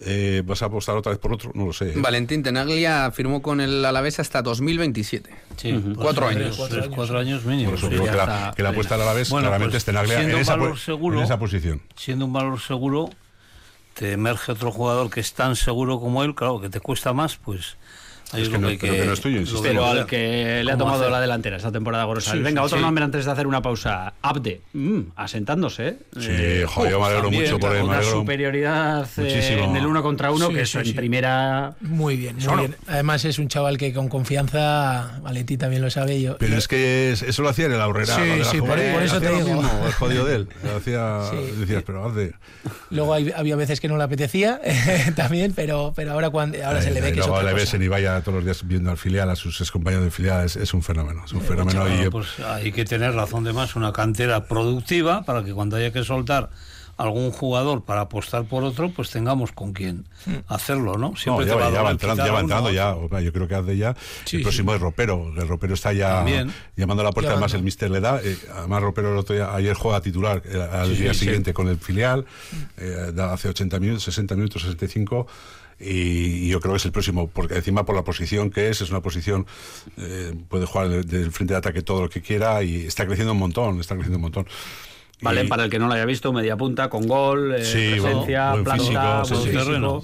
[0.00, 1.90] eh, vas a apostar otra vez por otro, no lo sé.
[1.90, 1.94] ¿eh?
[1.96, 5.30] Valentín Tenaglia firmó con el Alavés hasta 2027.
[5.56, 6.68] Sí, pues Cuatro tres, años.
[6.70, 7.70] tres, cuatro años mínimo.
[7.70, 9.84] Por eso sí, ya que, la, que la apuesta al Alavés Bueno, claramente pues, es
[9.84, 10.42] Tenaglia en siendo un
[10.74, 11.82] esa, seguro, en esa posición.
[11.94, 13.10] Siendo un valor seguro,
[13.94, 17.36] te emerge otro jugador que es tan seguro como él, claro, que te cuesta más,
[17.36, 17.76] pues
[18.32, 20.70] Es es, que lo no- que pero que no es tuyo, Pero al que le
[20.70, 21.12] ha ¿Cómo tomado hacer?
[21.12, 22.40] la delantera esta temporada Gorosabel.
[22.40, 22.84] Sí, Venga, sí, otro sí.
[22.84, 24.14] nombre antes de hacer una pausa.
[24.22, 25.88] Abde, Mm, asentándose.
[25.88, 25.96] ¿eh?
[26.18, 27.82] Sí, Eh, joder, yo me alegro también, mucho por él.
[27.82, 30.90] una superioridad eh, en el uno contra uno, Sí, que eso sí.
[30.90, 31.74] en primera.
[31.80, 32.76] Muy bien, muy bien.
[32.86, 36.20] Además es un chaval que con confianza, Valentín también lo sabe.
[36.20, 38.14] Yo, Pero es que es- eso lo hacía en el Aurrera.
[38.16, 39.62] Sí, la sí, por- eso te lo digo.
[39.62, 40.48] mismo, el jodido de él.
[40.64, 41.60] Lo hacía, Sí.
[41.60, 42.32] decías, pero haz de...
[42.90, 44.60] Luego había veces que no le apetecía
[45.16, 47.76] también, pero, pero ahora, cuando, ahora se le ve que es otra le ves cosa.
[47.76, 50.72] en Ibaya todos los días viendo al filial, a sus compañeros de filial, es, es
[50.74, 51.22] un fenómeno.
[51.24, 51.80] Es un fenómeno.
[51.80, 55.76] Bueno, y, pues hay que tener razón de más, una cantera productiva para que cuando
[55.76, 56.50] haya que soltar
[56.98, 60.04] algún jugador para apostar por otro, pues tengamos con quién
[60.46, 61.10] hacerlo, ¿no?
[61.10, 62.94] no, Siempre ya, te va ya va entrando, ya va entrando ya.
[63.20, 63.96] yo creo que hace ya.
[64.24, 65.32] Sí, el próximo es Ropero.
[65.36, 66.52] El Ropero está ya También.
[66.76, 67.32] llamando a la puerta.
[67.32, 67.56] Además, Llamando.
[67.58, 68.20] el Mister le da.
[68.22, 71.24] eh, además, Ropero el otro día- ayer juega titular eh, al Sí, día sí, sí.
[71.24, 72.24] siguiente con el filial.
[72.76, 75.26] eh, da hace 80 minutos, 60 minutos, 65.
[75.82, 78.90] Y, yo creo que es el próximo, porque encima por la posición que es, es
[78.90, 79.46] una posición,
[79.96, 83.32] eh, puede jugar del, del frente de ataque todo lo que quiera y está creciendo
[83.32, 84.46] un montón, está creciendo un montón.
[85.20, 87.90] Vale, Y- para el que no lo haya visto, media punta, con gol, eh, Sí,
[88.00, 89.64] presencia, buen planta, físico, buen sí, sí, físico.
[89.64, 90.02] terreno.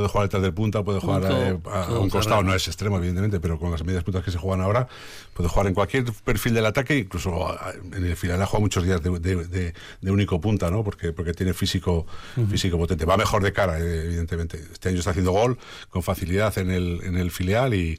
[0.00, 2.96] Puede jugar detrás del punta, puede jugar Punto, eh, a, un costado, no es extremo,
[2.96, 4.88] evidentemente, pero con las medias puntas que se juegan ahora,
[5.34, 7.54] puede jugar en cualquier perfil del ataque, incluso
[7.94, 10.82] en el final ha jugado muchos días de, de- de- de único punta, ¿no?
[10.82, 12.06] Porque, porque tiene físico,
[12.50, 13.04] físico potente.
[13.04, 14.58] Va mejor de cara, eh, evidentemente.
[14.72, 15.58] Este año está haciendo gol
[15.90, 17.98] con facilidad en el, en el filial y,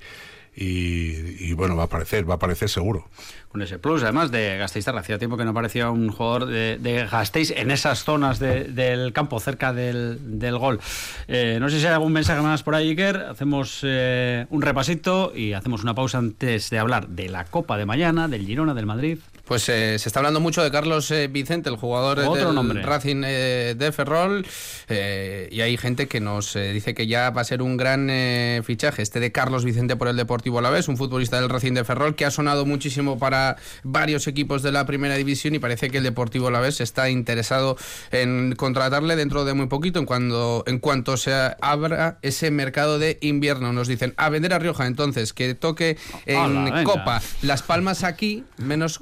[0.55, 3.07] y, y, bueno, va a aparecer, va a aparecer seguro.
[3.49, 7.05] Con ese plus, además de Gasteiz, hacía tiempo que no aparecía un jugador de, de
[7.05, 10.79] Gasteiz en esas zonas de- del campo, cerca del, del gol.
[11.27, 13.17] Eh, no sé si hay algún mensaje más por ahí, Iker.
[13.17, 17.85] Hacemos eh, un repasito y hacemos una pausa antes de hablar de la Copa de
[17.85, 19.19] mañana, del Girona, del Madrid.
[19.51, 22.55] Pues eh, se está hablando mucho de Carlos eh, Vicente, el jugador eh, Otro del
[22.55, 22.81] nombre.
[22.83, 24.47] Racing eh, de Ferrol,
[24.87, 29.01] y hay gente que nos dice que ya va a ser un gran eh, fichaje
[29.01, 32.23] este de Carlos Vicente por el Deportivo Alavés, un futbolista del Racing de Ferrol que
[32.23, 36.47] ha sonado muchísimo para varios equipos de la Primera División y parece que el Deportivo
[36.47, 37.75] Alavés está interesado
[38.11, 43.17] en contratarle dentro de muy poquito, en cuando en cuanto se abra ese mercado de
[43.19, 43.73] invierno.
[43.73, 46.85] Nos dicen a vender a Rioja, entonces que toque en.
[46.85, 48.97] Copa las Palmas aquí, menos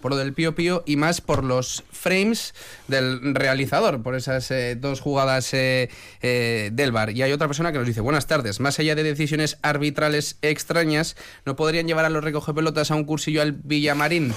[0.00, 2.54] por lo del Pío Pío y más por los frames
[2.88, 5.88] del realizador, por esas eh, dos jugadas eh,
[6.22, 7.10] eh, del bar.
[7.10, 11.16] Y hay otra persona que nos dice, buenas tardes, más allá de decisiones arbitrales extrañas,
[11.44, 14.32] ¿no podrían llevar a los recogepelotas a un cursillo al Villamarín?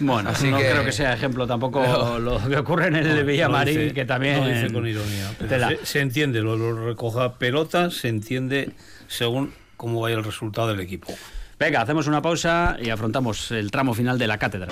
[0.00, 2.18] Bueno, Así no que- creo que sea ejemplo tampoco No.
[2.18, 4.40] lo que ocurre en el Lo Villamarín, dice- que también...
[4.40, 5.30] Lo dice con ironía.
[5.38, 5.68] pero Tela.
[5.68, 8.70] Se, se entiende, lo, lo recoja pelotas, se entiende
[9.06, 11.14] según cómo vaya el resultado del equipo.
[11.58, 14.68] Venga, hacemos una pausa y afrontamos el tramo final de la cátedra.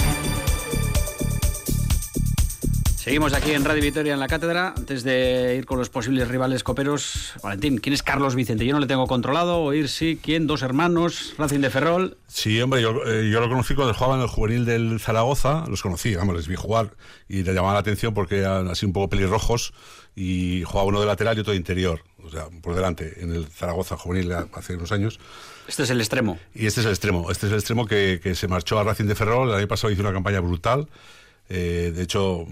[3.02, 4.74] Seguimos aquí en Radio Vitoria en la cátedra.
[4.76, 8.64] Antes de ir con los posibles rivales coperos, Valentín, ¿quién es Carlos Vicente?
[8.64, 10.46] Yo no le tengo controlado, oír sí, ¿quién?
[10.46, 12.16] Dos hermanos, Racing de Ferrol.
[12.28, 15.82] Sí, hombre, yo, eh, yo lo conocí cuando jugaba en el juvenil del Zaragoza, los
[15.82, 16.94] conocí, vamos, les vi jugar
[17.28, 19.74] y te llamaba la atención porque eran así un poco pelirrojos
[20.14, 23.48] y jugaba uno de lateral y otro de interior, o sea, por delante, en el
[23.48, 25.18] Zaragoza juvenil hace unos años.
[25.66, 26.38] Este es el extremo.
[26.54, 29.06] Y este es el extremo, este es el extremo que, que se marchó a Racing
[29.06, 30.86] de Ferrol, el año pasado hizo una campaña brutal,
[31.48, 32.46] eh, de hecho,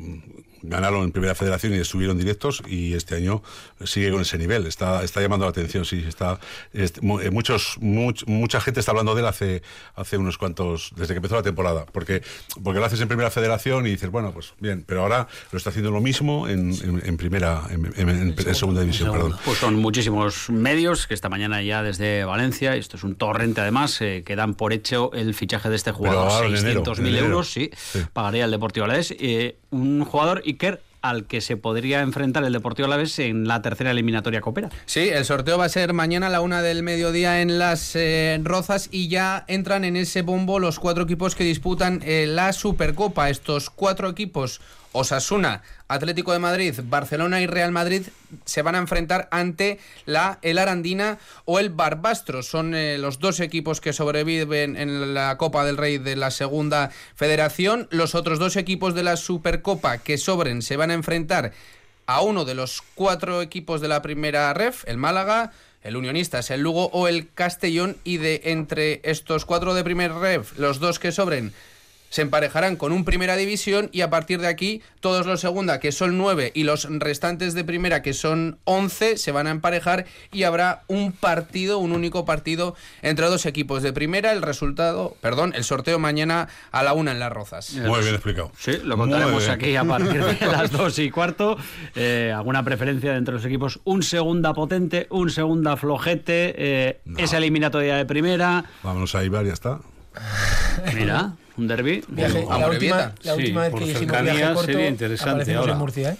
[0.62, 3.42] ganaron en Primera Federación y estuvieron directos y este año
[3.84, 4.66] sigue con ese nivel.
[4.66, 6.04] Está, está llamando la atención, sí.
[6.06, 6.38] Está,
[6.72, 6.88] eh,
[7.30, 9.62] muchos, mucha gente está hablando de él hace,
[9.94, 12.22] hace unos cuantos, desde que empezó la temporada, porque,
[12.62, 15.70] porque lo haces en Primera Federación y dices, bueno, pues bien, pero ahora lo está
[15.70, 16.72] haciendo lo mismo en,
[17.04, 19.36] en, Primera, en, Segunda División, perdón.
[19.44, 24.00] Pues son muchísimos medios que esta mañana ya desde Valencia, esto es un torrente además,
[24.00, 27.70] eh, que dan por hecho el fichaje de este jugador, 600.000 euros, sí,
[28.12, 32.86] pagaría el Deportivo Alavés, eh, un jugador Iker al que se podría enfrentar el Deportivo
[32.86, 34.68] Alavés en la tercera eliminatoria Coopera.
[34.86, 38.38] Sí, el sorteo va a ser mañana a la una del mediodía en Las eh,
[38.42, 43.30] Rozas y ya entran en ese bombo los cuatro equipos que disputan eh, la Supercopa.
[43.30, 44.60] Estos cuatro equipos
[44.92, 48.02] Osasuna, Atlético de Madrid, Barcelona y Real Madrid
[48.44, 52.42] se van a enfrentar ante la El Arandina o el Barbastro.
[52.42, 56.90] Son eh, los dos equipos que sobreviven en la Copa del Rey de la Segunda
[57.14, 57.88] Federación.
[57.90, 61.52] Los otros dos equipos de la Supercopa que sobren se van a enfrentar
[62.06, 66.62] a uno de los cuatro equipos de la primera ref, el Málaga, el Unionistas, el
[66.62, 67.96] Lugo o el Castellón.
[68.02, 71.52] Y de entre estos cuatro de primer ref, los dos que sobren
[72.10, 75.92] se emparejarán con un primera división y a partir de aquí todos los segunda que
[75.92, 80.42] son nueve y los restantes de primera que son once se van a emparejar y
[80.42, 84.32] habrá un partido, un único partido entre dos equipos de primera.
[84.32, 87.72] El resultado, perdón, el sorteo mañana a la una en Las Rozas.
[87.74, 88.52] Muy bien explicado.
[88.58, 91.56] Sí, lo contaremos aquí a partir de las dos y cuarto.
[91.94, 93.80] Eh, ¿Alguna preferencia entre los equipos?
[93.84, 98.64] Un segunda potente, un segunda flojete, eh, esa eliminatoria de primera.
[98.82, 99.80] Vámonos a Ibar, ya está.
[100.94, 102.02] Mira un derby.
[102.16, 105.72] la, última, la última vez que hicimos viaje corto, sería interesante ahora.
[105.72, 106.16] en Murcia, ¿eh?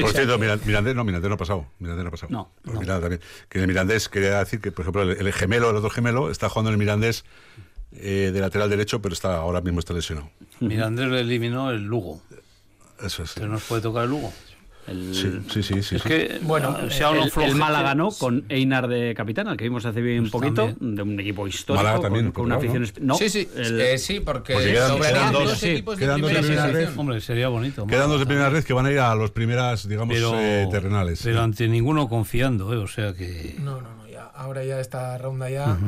[0.00, 1.66] por cierto, Mirandés no, Mirandés no ha pasado.
[1.78, 2.30] Mirandés no ha pasado.
[2.30, 2.80] No, no.
[3.00, 3.20] también.
[3.48, 6.48] Que en el Mirandés quería decir que, por ejemplo, el, gemelo, el otro gemelo, está
[6.48, 7.24] jugando en el Mirandés
[7.92, 10.30] eh, de lateral derecho, pero está ahora mismo está lesionado.
[10.60, 12.20] Mirandés le eliminó el Lugo.
[13.02, 13.32] Eso es.
[13.32, 14.32] Que nos puede tocar el Lugo.
[14.86, 15.96] Sí, sí, sí, sí.
[15.96, 19.84] Es que, bueno, se el, el, Málaga ganó con Einar de capitán, al que vimos
[19.84, 22.86] hace bien un pues poquito, de un equipo histórico, Málaga también, con, una afición...
[23.00, 23.14] ¿no?
[23.14, 26.88] sí, sí, eh, sí, porque, quedan, dos, equipos de primera, red.
[26.96, 27.86] Hombre, sería bonito.
[27.86, 31.20] Quedan dos de primera red que van a ir a los primeras, digamos, eh, terrenales.
[31.22, 32.78] Pero ante ninguno confiando, ¿eh?
[32.78, 33.56] o sea que...
[33.60, 35.78] No, no, no, ya, ahora ya esta ronda ya...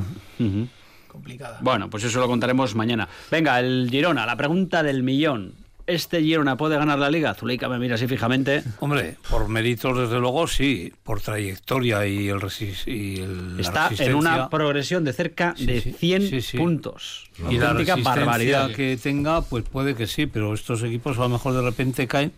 [1.08, 1.58] Complicada.
[1.60, 3.06] Bueno, pues eso lo contaremos mañana.
[3.30, 5.61] Venga, el Girona, la pregunta del millón
[5.94, 7.34] este Girona puede ganar la liga?
[7.34, 8.62] Zuleika me mira así fijamente.
[8.80, 12.40] Hombre, por méritos desde luego sí, por trayectoria y el,
[12.86, 17.30] y el Está en una progresión de cerca de 100 puntos.
[17.50, 21.54] Y la resistencia que tenga, pues puede que sí, pero estos equipos a lo mejor
[21.54, 22.32] de repente caen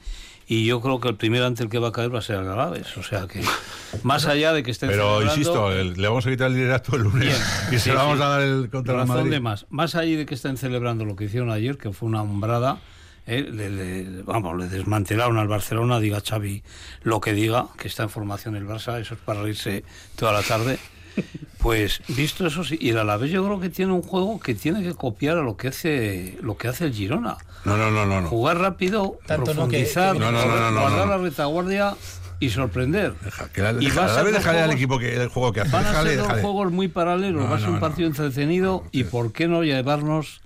[0.46, 2.36] y yo creo que el primero ante el que va a caer va a ser
[2.36, 2.96] el Galaves.
[2.96, 3.42] O sea que,
[4.02, 7.40] más allá de que estén Pero insisto, le vamos a quitar el liderato el lunes
[7.72, 9.30] y se lo vamos a dar el contra el Madrid.
[9.30, 9.66] De más.
[9.70, 12.78] más allá de que estén celebrando lo que hicieron ayer, que fue una hombrada
[13.26, 16.62] eh, le, vamos, le desmantelaron al Barcelona, diga Xavi
[17.02, 19.84] lo que diga, que está en formación el Barça, eso es para reírse
[20.16, 20.78] toda la tarde.
[21.58, 24.82] Pues visto eso sí, y el Alavés yo creo que tiene un juego que tiene
[24.82, 27.38] que copiar a lo que hace lo que hace el Girona.
[27.64, 28.28] No, no, no, no.
[28.28, 31.96] Jugar rápido, profundizar, guardar la retaguardia
[32.40, 33.14] y sorprender.
[33.80, 35.70] y vas a dejar al equipo que el juego que hace.
[35.70, 39.32] Van a ser dos juegos muy paralelos, va a ser un partido entretenido y por
[39.32, 40.42] qué no llevarnos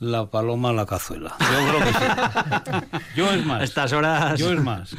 [0.00, 1.34] la paloma a la cazuela.
[1.40, 3.00] Yo creo que sí.
[3.16, 3.62] Yo es más.
[3.62, 4.38] Estas horas.
[4.38, 4.94] Yo es más.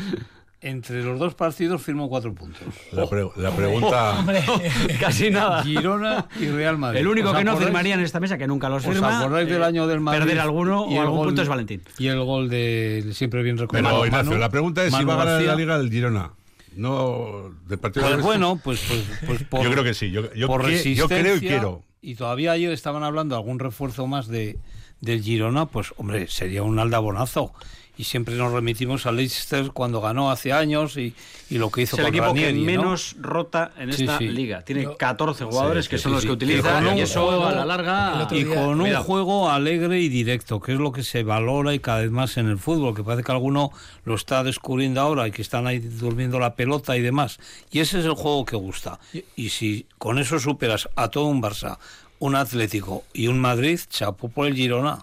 [0.61, 2.61] Entre los dos partidos firmo cuatro puntos.
[2.91, 4.25] La, pregunta.
[4.99, 5.63] casi nada.
[5.63, 6.99] Girona y Real Madrid.
[6.99, 9.07] El único que no firmaría en esta mesa, que nunca los firma.
[9.07, 10.19] ¿Os acordáis del año del Madrid?
[10.19, 11.81] Perder alguno o algún punto es Valentín.
[11.97, 14.01] Y el gol de siempre bien recordado.
[14.01, 16.31] Pero Ignacio, la pregunta es si va a ganar la Liga del Girona.
[16.75, 20.11] No, del partido Pues bueno, pues, pues, pues por, Yo creo que sí.
[20.11, 21.83] Yo, yo, por yo creo y quiero.
[22.01, 24.57] Y todavía ayer estaban hablando de algún refuerzo más de
[25.01, 27.53] del Girona, pues hombre, sería un aldabonazo.
[27.97, 31.13] Y siempre nos remitimos a Leicester cuando ganó hace años y,
[31.49, 34.61] y lo que hizo es el equipo que menos rota en esta liga.
[34.61, 38.25] Tiene 14 jugadores que son los que utilizan y, eso a la larga...
[38.31, 41.99] Y con un juego alegre y directo, que es lo que se valora y cada
[41.99, 43.73] vez más en el fútbol, que parece que alguno
[44.05, 47.37] lo está descubriendo ahora y que están ahí durmiendo la pelota y demás.
[47.69, 49.01] Y ese es el juego que gusta.
[49.35, 51.77] Y si con eso superas a todo un Barça,
[52.19, 54.99] un Atlético y un Madrid, chapó por el Girona.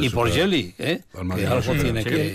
[0.00, 1.02] y por Jelly, ¿eh?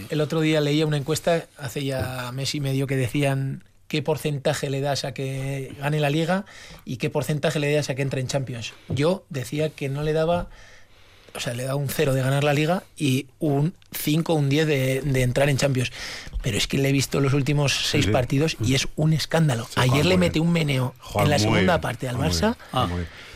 [0.09, 4.69] El otro día leía una encuesta, hace ya mes y medio, que decían qué porcentaje
[4.69, 6.45] le das a que gane la liga
[6.85, 8.73] y qué porcentaje le das a que entre en Champions.
[8.87, 10.49] Yo decía que no le daba
[11.35, 14.67] o sea, le da un 0 de ganar la liga y un 5, un 10
[14.67, 15.91] de, de entrar en Champions.
[16.43, 18.11] Pero es que le he visto los últimos seis sí.
[18.11, 19.65] partidos y es un escándalo.
[19.65, 22.55] Sí, Ayer le mete un meneo en la segunda bien, parte al Barça.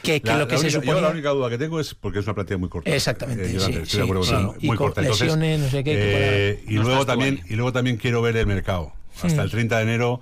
[0.01, 0.97] Que, que La- lo que se única- supone.
[0.99, 2.89] Yo la única duda que tengo es porque es una plantilla muy corta.
[2.89, 5.01] Exactamente, Eh, sí, estoy de acuerdo Y muy con corta.
[5.01, 8.45] Entonces, lesiones, no sé qué, eh, y luego también y luego también quiero ver el
[8.47, 8.93] mercado.
[9.21, 9.45] Hasta Mm.
[9.45, 10.21] el 30 de enero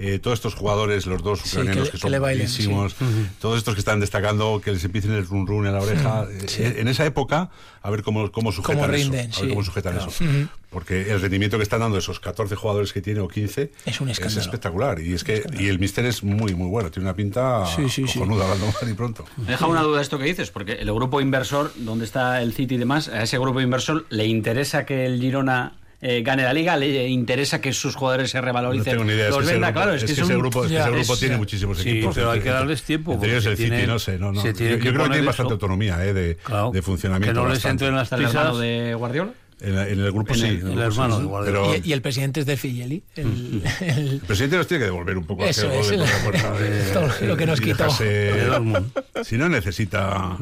[0.00, 2.94] eh, todos estos jugadores, los dos Sí, ucranianos que- que, que son le bailen, buenísimos,
[3.40, 6.76] todos estos que están destacando, que les empiecen el run run en la oreja, eh,
[6.78, 7.50] en esa época,
[7.82, 9.38] a ver cómo, cómo sujetan Cómo rinden, eso.
[9.38, 9.54] A ver sí.
[9.54, 10.10] cómo sujetan Claro.
[10.10, 10.24] eso.
[10.70, 14.10] Porque el rendimiento que están dando esos 14 jugadores que tiene o 15 Es un
[14.10, 14.40] escándalo.
[14.42, 15.00] espectacular.
[15.00, 16.90] Y es que y el mister es muy, muy bueno.
[16.90, 18.18] Tiene una pinta Sí, sí, sí.
[18.18, 19.24] cojonuda, hablando mal y pronto.
[19.38, 22.74] Me deja una duda esto que dices, porque el grupo inversor, donde está el City
[22.74, 26.76] y demás, a ese grupo inversor le interesa que el Girona eh, gane la liga,
[26.76, 28.92] le interesa que sus jugadores se No revaloricen.
[28.92, 29.24] tengo ni idea.
[29.24, 30.74] Es los que, ese venda, grupo, claro, es es que que ese un- grupo, ese
[30.74, 32.14] ya, grupo es- tiene muchísimos Sí, equipos.
[32.14, 34.18] pero hay que darles tiempo, Entre ellos porque el City, tienen- no sé.
[34.18, 34.40] No, no.
[34.40, 35.26] se Yo, creo que poner tiene eso.
[35.26, 37.40] bastante autonomía eh, de, Claro, de funcionamiento.
[37.40, 38.60] que no les entren las ¿Está el hermano prisas.
[38.60, 39.32] de Guardiola?
[39.60, 40.46] En, la- en el grupo En sí.
[40.46, 41.28] en el hermano sí, de sí.
[41.28, 41.60] Guardiola.
[41.72, 43.02] Pero Y, y el presidente es de Filleli.
[43.16, 46.16] El, el- el presidente nos tiene que devolver un poco Eso es, de el- puerta
[46.16, 47.86] a puerta, eh, todo lo que nos quitó.
[47.98, 48.82] De.
[49.24, 50.36] Si no necesita.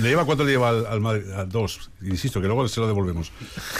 [0.00, 1.30] ¿Le lleva cuánto le lleva al, al Madrid?
[1.30, 1.90] A dos.
[2.02, 3.32] Insisto, que luego se lo devolvemos.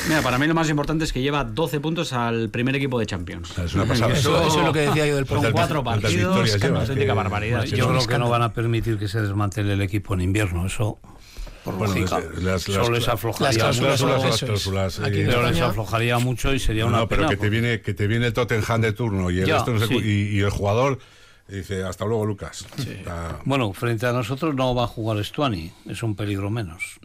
[0.08, 3.06] Mira, para mí lo más importante es que lleva 12 puntos al primer equipo de
[3.06, 3.56] Champions.
[3.58, 4.14] Es una pasada.
[4.14, 7.64] eso, eso es lo que decía yo del Con cuatro partidos, lleva, una auténtica barbaridad.
[7.64, 10.64] Yo creo es que no van a permitir que se desmantele el equipo en invierno,
[10.66, 10.98] eso
[11.70, 12.20] por Bueno, lógica.
[12.20, 15.60] las- las- Solo les Las aflojaría, cláusulas, las cláusulas, eh, pero les
[16.18, 18.26] mucho y sería No, una no, pero pena, que te porque- viene que te viene
[18.26, 19.94] el Tottenham de turno y el, Ya, resto no sé sí.
[19.94, 20.98] cu- y, y el jugador
[21.48, 22.66] dice hasta luego Lucas.
[22.78, 27.00] Está- Bueno, frente a nosotros no va a jugar Stuani, es un peligro menos.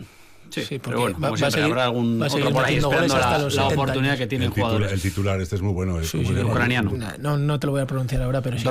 [0.62, 2.52] Sí, Sí, pero porque bueno, va- como va a siempre, seguir- habrá algún va otro
[2.52, 4.20] por ahí esperando la, los la 70 oportunidad años.
[4.20, 4.92] que tienen el, titular, jugadores.
[4.94, 6.00] el titular, este es muy bueno.
[6.00, 6.50] es Sí, muy sí, bueno.
[6.50, 6.92] ucraniano.
[7.20, 8.66] No, no te lo voy a pronunciar ahora, pero sí.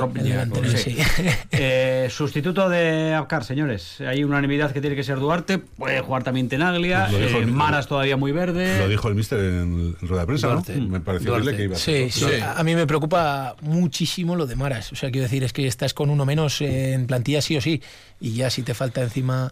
[0.75, 0.77] Sí.
[0.77, 0.97] sí.
[1.51, 4.01] Eh, sustituto de Abkar, señores.
[4.01, 5.57] Hay unanimidad que tiene que ser Duarte.
[5.57, 7.07] Puede jugar también Tenaglia.
[7.09, 8.77] Lo dijo eh, el- Maras todavía muy verde.
[8.79, 10.75] Lo dijo el mister en, en rueda de prensa, Duarte.
[10.75, 10.87] ¿no?
[10.89, 11.55] Me pareció Duarte.
[11.55, 12.31] que iba a ser Sí, sí.
[12.41, 14.91] A mí me preocupa muchísimo lo de Maras.
[14.91, 17.81] O sea, quiero decir, es que estás con uno menos en plantilla sí o sí.
[18.19, 19.51] Y ya si te falta encima...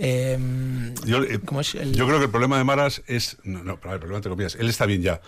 [0.00, 0.38] eh,
[1.04, 1.74] Yo, eh, ¿Cómo es?
[1.74, 3.36] El- yo creo que el problema de Maras es.
[3.44, 4.54] No, no, pero el problema entre comillas.
[4.56, 5.20] Él está bien ya.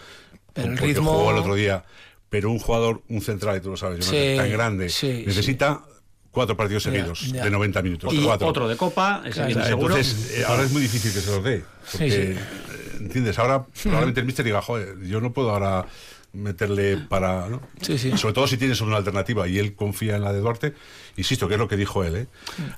[0.52, 1.84] Pero el ritmo- jugó el otro día.
[2.28, 5.82] Pero un jugador, un central, y tú lo sabes, no Sí, tan grande, sí, necesita
[6.30, 7.44] cuatro partidos seguidos ya.
[7.44, 8.12] de 90 minutos.
[8.14, 8.48] Y cuatro.
[8.48, 9.50] otro de Copa, Claro.
[9.66, 11.62] Entonces, eh, ahora es muy difícil que se los dé.
[11.90, 12.22] Porque, Sí, sí.
[12.22, 12.38] eh,
[13.00, 13.38] ¿entiendes?
[13.38, 15.84] Ahora probablemente el mister diga, joder, yo no puedo ahora
[16.32, 17.48] meterle para...
[17.50, 17.60] ¿no?
[17.82, 18.16] Sí, sí.
[18.16, 20.72] Sobre todo si tienes una alternativa y él confía en la de Duarte.
[21.16, 22.16] Insisto, que es lo que dijo él.
[22.16, 22.26] ¿eh?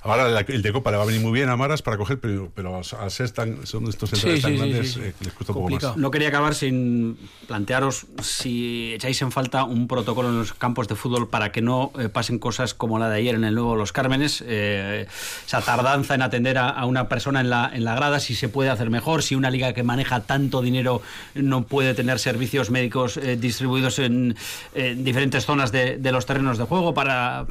[0.03, 2.19] Ahora la- el de Copa le va a venir muy bien a Maras para coger,
[2.19, 4.99] pero, pero al ser tan, son estos centrales Sí, tan sí, grandes, sí, sí.
[5.05, 5.97] eh, les cuesta un poco más.
[5.97, 7.17] No quería acabar sin
[7.47, 11.91] plantearos si echáis en falta un protocolo en los campos de fútbol para que no
[11.99, 15.07] eh, pasen cosas como la de ayer en el nuevo Los Cármenes, eh,
[15.45, 18.49] esa tardanza en atender a, a una persona en la, en la grada, si se
[18.49, 21.01] puede hacer mejor, si una liga que maneja tanto dinero
[21.35, 24.35] no puede tener servicios médicos eh, distribuidos en,
[24.73, 27.45] en diferentes zonas de, de los terrenos de juego para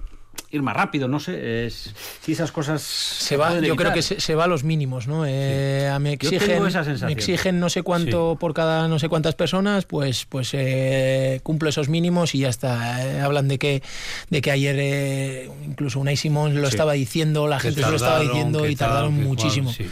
[0.51, 4.21] ir más rápido, no sé, es- si esas cosas se va, yo creo que se,
[4.21, 5.25] se va a los mínimos, ¿no?
[5.27, 9.35] Eh, a- me exigen, esa me exigen no sé cuánto por cada no sé cuántas
[9.35, 13.05] personas, pues, pues eh, cumplo esos mínimos y ya está.
[13.05, 13.83] Eh, hablan de que,
[14.31, 16.75] de que ayer eh, incluso Unai Simón lo Sí.
[16.75, 19.73] estaba diciendo, la gente se lo estaba diciendo y tardaron cual, muchísimo.
[19.73, 19.89] sí.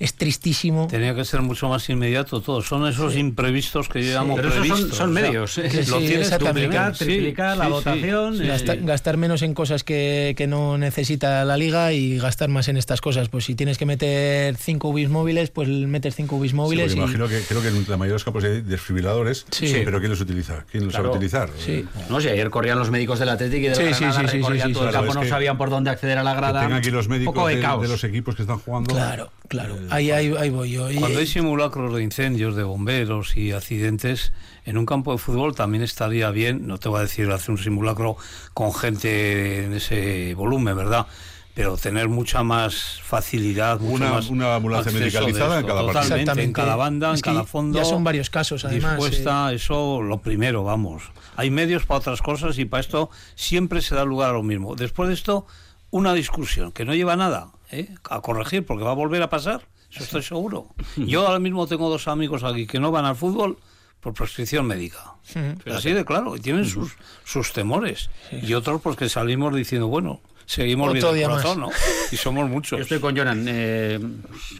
[0.00, 0.86] Es tristísimo.
[0.90, 2.62] Tenía que ser mucho más inmediato todo.
[2.62, 4.96] Son esos imprevistos que yo llamo Pero esos son- previstos.
[4.98, 5.70] son o sea, medios, ¿eh?
[5.70, 7.72] Sí, lo sí, tienes duplicar, Sí, triplicar la sí, sí.
[7.74, 8.36] votación.
[8.38, 12.48] Sí, eh, Gasta- gastar menos en cosas que, que no necesita la liga y gastar
[12.48, 13.28] más en estas cosas.
[13.28, 16.94] Pues si tienes que meter 5 UBIs móviles, pues metes 5 UBIs Sí, móviles.
[16.94, 19.82] y- imagino que creo que en la mayoría de los campos hay desfibriladores, Sí.
[19.84, 20.64] pero ¿quién los utiliza?
[20.70, 21.08] ¿Quién los Claro.
[21.08, 21.50] sabe utilizar?
[21.58, 21.84] Sí.
[22.08, 24.68] No sé, ayer corrían los médicos del Atlético y Sí, sí, Granada, sí, sí, recorrían
[24.68, 26.60] sí, sí, todo el campo, no sabían por dónde acceder a la Que grada.
[26.62, 28.94] tengan aquí los médicos de, de, de los equipos que están jugando.
[28.94, 29.76] Claro, claro.
[29.90, 30.88] Ahí, ahí, ahí voy yo.
[30.98, 34.32] Cuando hay simulacros de incendios, de bomberos y accidentes,
[34.64, 37.58] en un campo de fútbol también estaría bien, no te voy a decir hacer un
[37.58, 38.16] simulacro
[38.54, 41.06] con gente en ese volumen, ¿verdad?
[41.54, 46.02] Pero tener mucha más facilidad, mucho Una- más una ambulancia medicalizada en cada partido.
[46.02, 47.76] Totalmente, en cada banda, en Es que cada fondo.
[47.78, 48.96] ya son varios casos, además, eh.
[48.96, 51.02] Dispuesta, eso lo primero, vamos.
[51.36, 54.76] Hay medios para otras cosas y para esto siempre se da lugar a lo mismo.
[54.76, 55.44] Después de esto,
[55.90, 57.94] una discusión que no lleva a nada, ¿eh?
[58.08, 59.62] a corregir, porque va a volver a pasar,
[59.92, 60.68] eso estoy seguro.
[60.96, 63.58] Yo ahora mismo tengo dos amigos aquí que no van al fútbol
[64.00, 65.14] por prescripción médica.
[65.34, 65.70] Ujú.
[65.76, 66.92] Así de claro, y tienen sus,
[67.24, 68.08] sus temores.
[68.32, 71.60] Y otros pues que salimos diciendo, bueno, seguimos Otro viendo el día corazón.
[71.60, 71.68] ¿no?
[72.10, 72.78] Y somos muchos.
[72.78, 73.44] Yo estoy con Jonan.
[73.46, 74.00] eh,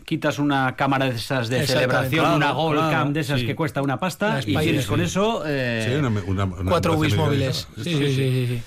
[0.05, 3.47] quitas una cámara de esas de celebración, Claro, una Gold claro, Cam de esas sí.
[3.47, 4.89] que cuesta una pasta y tienes sí.
[4.89, 5.43] con eso.
[5.47, 7.67] eh, Sí, una- una- una Cuatro UBIs móviles.
[7.77, 8.63] Sí, sí, sí, sí, sí.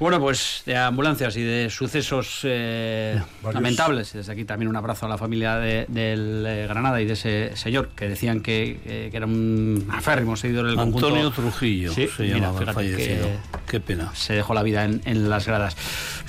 [0.00, 3.20] Bueno, pues de ambulancias y de sucesos eh,
[3.52, 4.14] lamentables.
[4.14, 7.54] Desde aquí también un abrazo a la familia de, del eh, Granada y de ese
[7.54, 11.42] señor que decían que, eh, que era un aférrimo seguidor del Antonio conjunto.
[11.42, 13.26] Trujillo Sí, se mira, llamaba fallecido.
[13.26, 14.10] que Qué pena.
[14.14, 15.76] se dejó la vida en, en las gradas.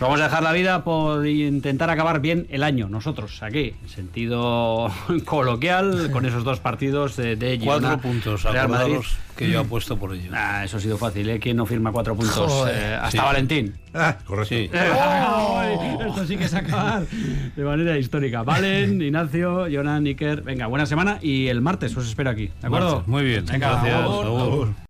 [0.01, 4.91] Vamos a dejar la vida por intentar acabar bien el año, nosotros, aquí, en sentido
[5.25, 8.97] coloquial, con esos dos partidos de, de Cuatro puntos, Real Madrid.
[9.35, 10.31] Que yo apuesto por ello.
[10.33, 11.39] Ah, eso ha sido fácil, ¿eh?
[11.39, 12.67] ¿Quién no firma cuatro puntos?
[12.69, 13.17] Eh, hasta Sí.
[13.17, 13.73] Valentín.
[13.93, 14.55] Ah, correcto.
[14.55, 14.69] Sí.
[14.73, 15.77] Ay,
[16.07, 18.43] Esto sí que es acabar de manera histórica.
[18.43, 20.41] Valen, Ignacio, Jonan, Iker.
[20.41, 22.49] Venga, buena semana y el martes os espero aquí.
[22.61, 22.91] ¿De acuerdo?
[22.95, 23.45] Martes, Muy bien.
[23.45, 23.95] Venga, Gracias.
[24.01, 24.25] agur.
[24.25, 24.73] Agur.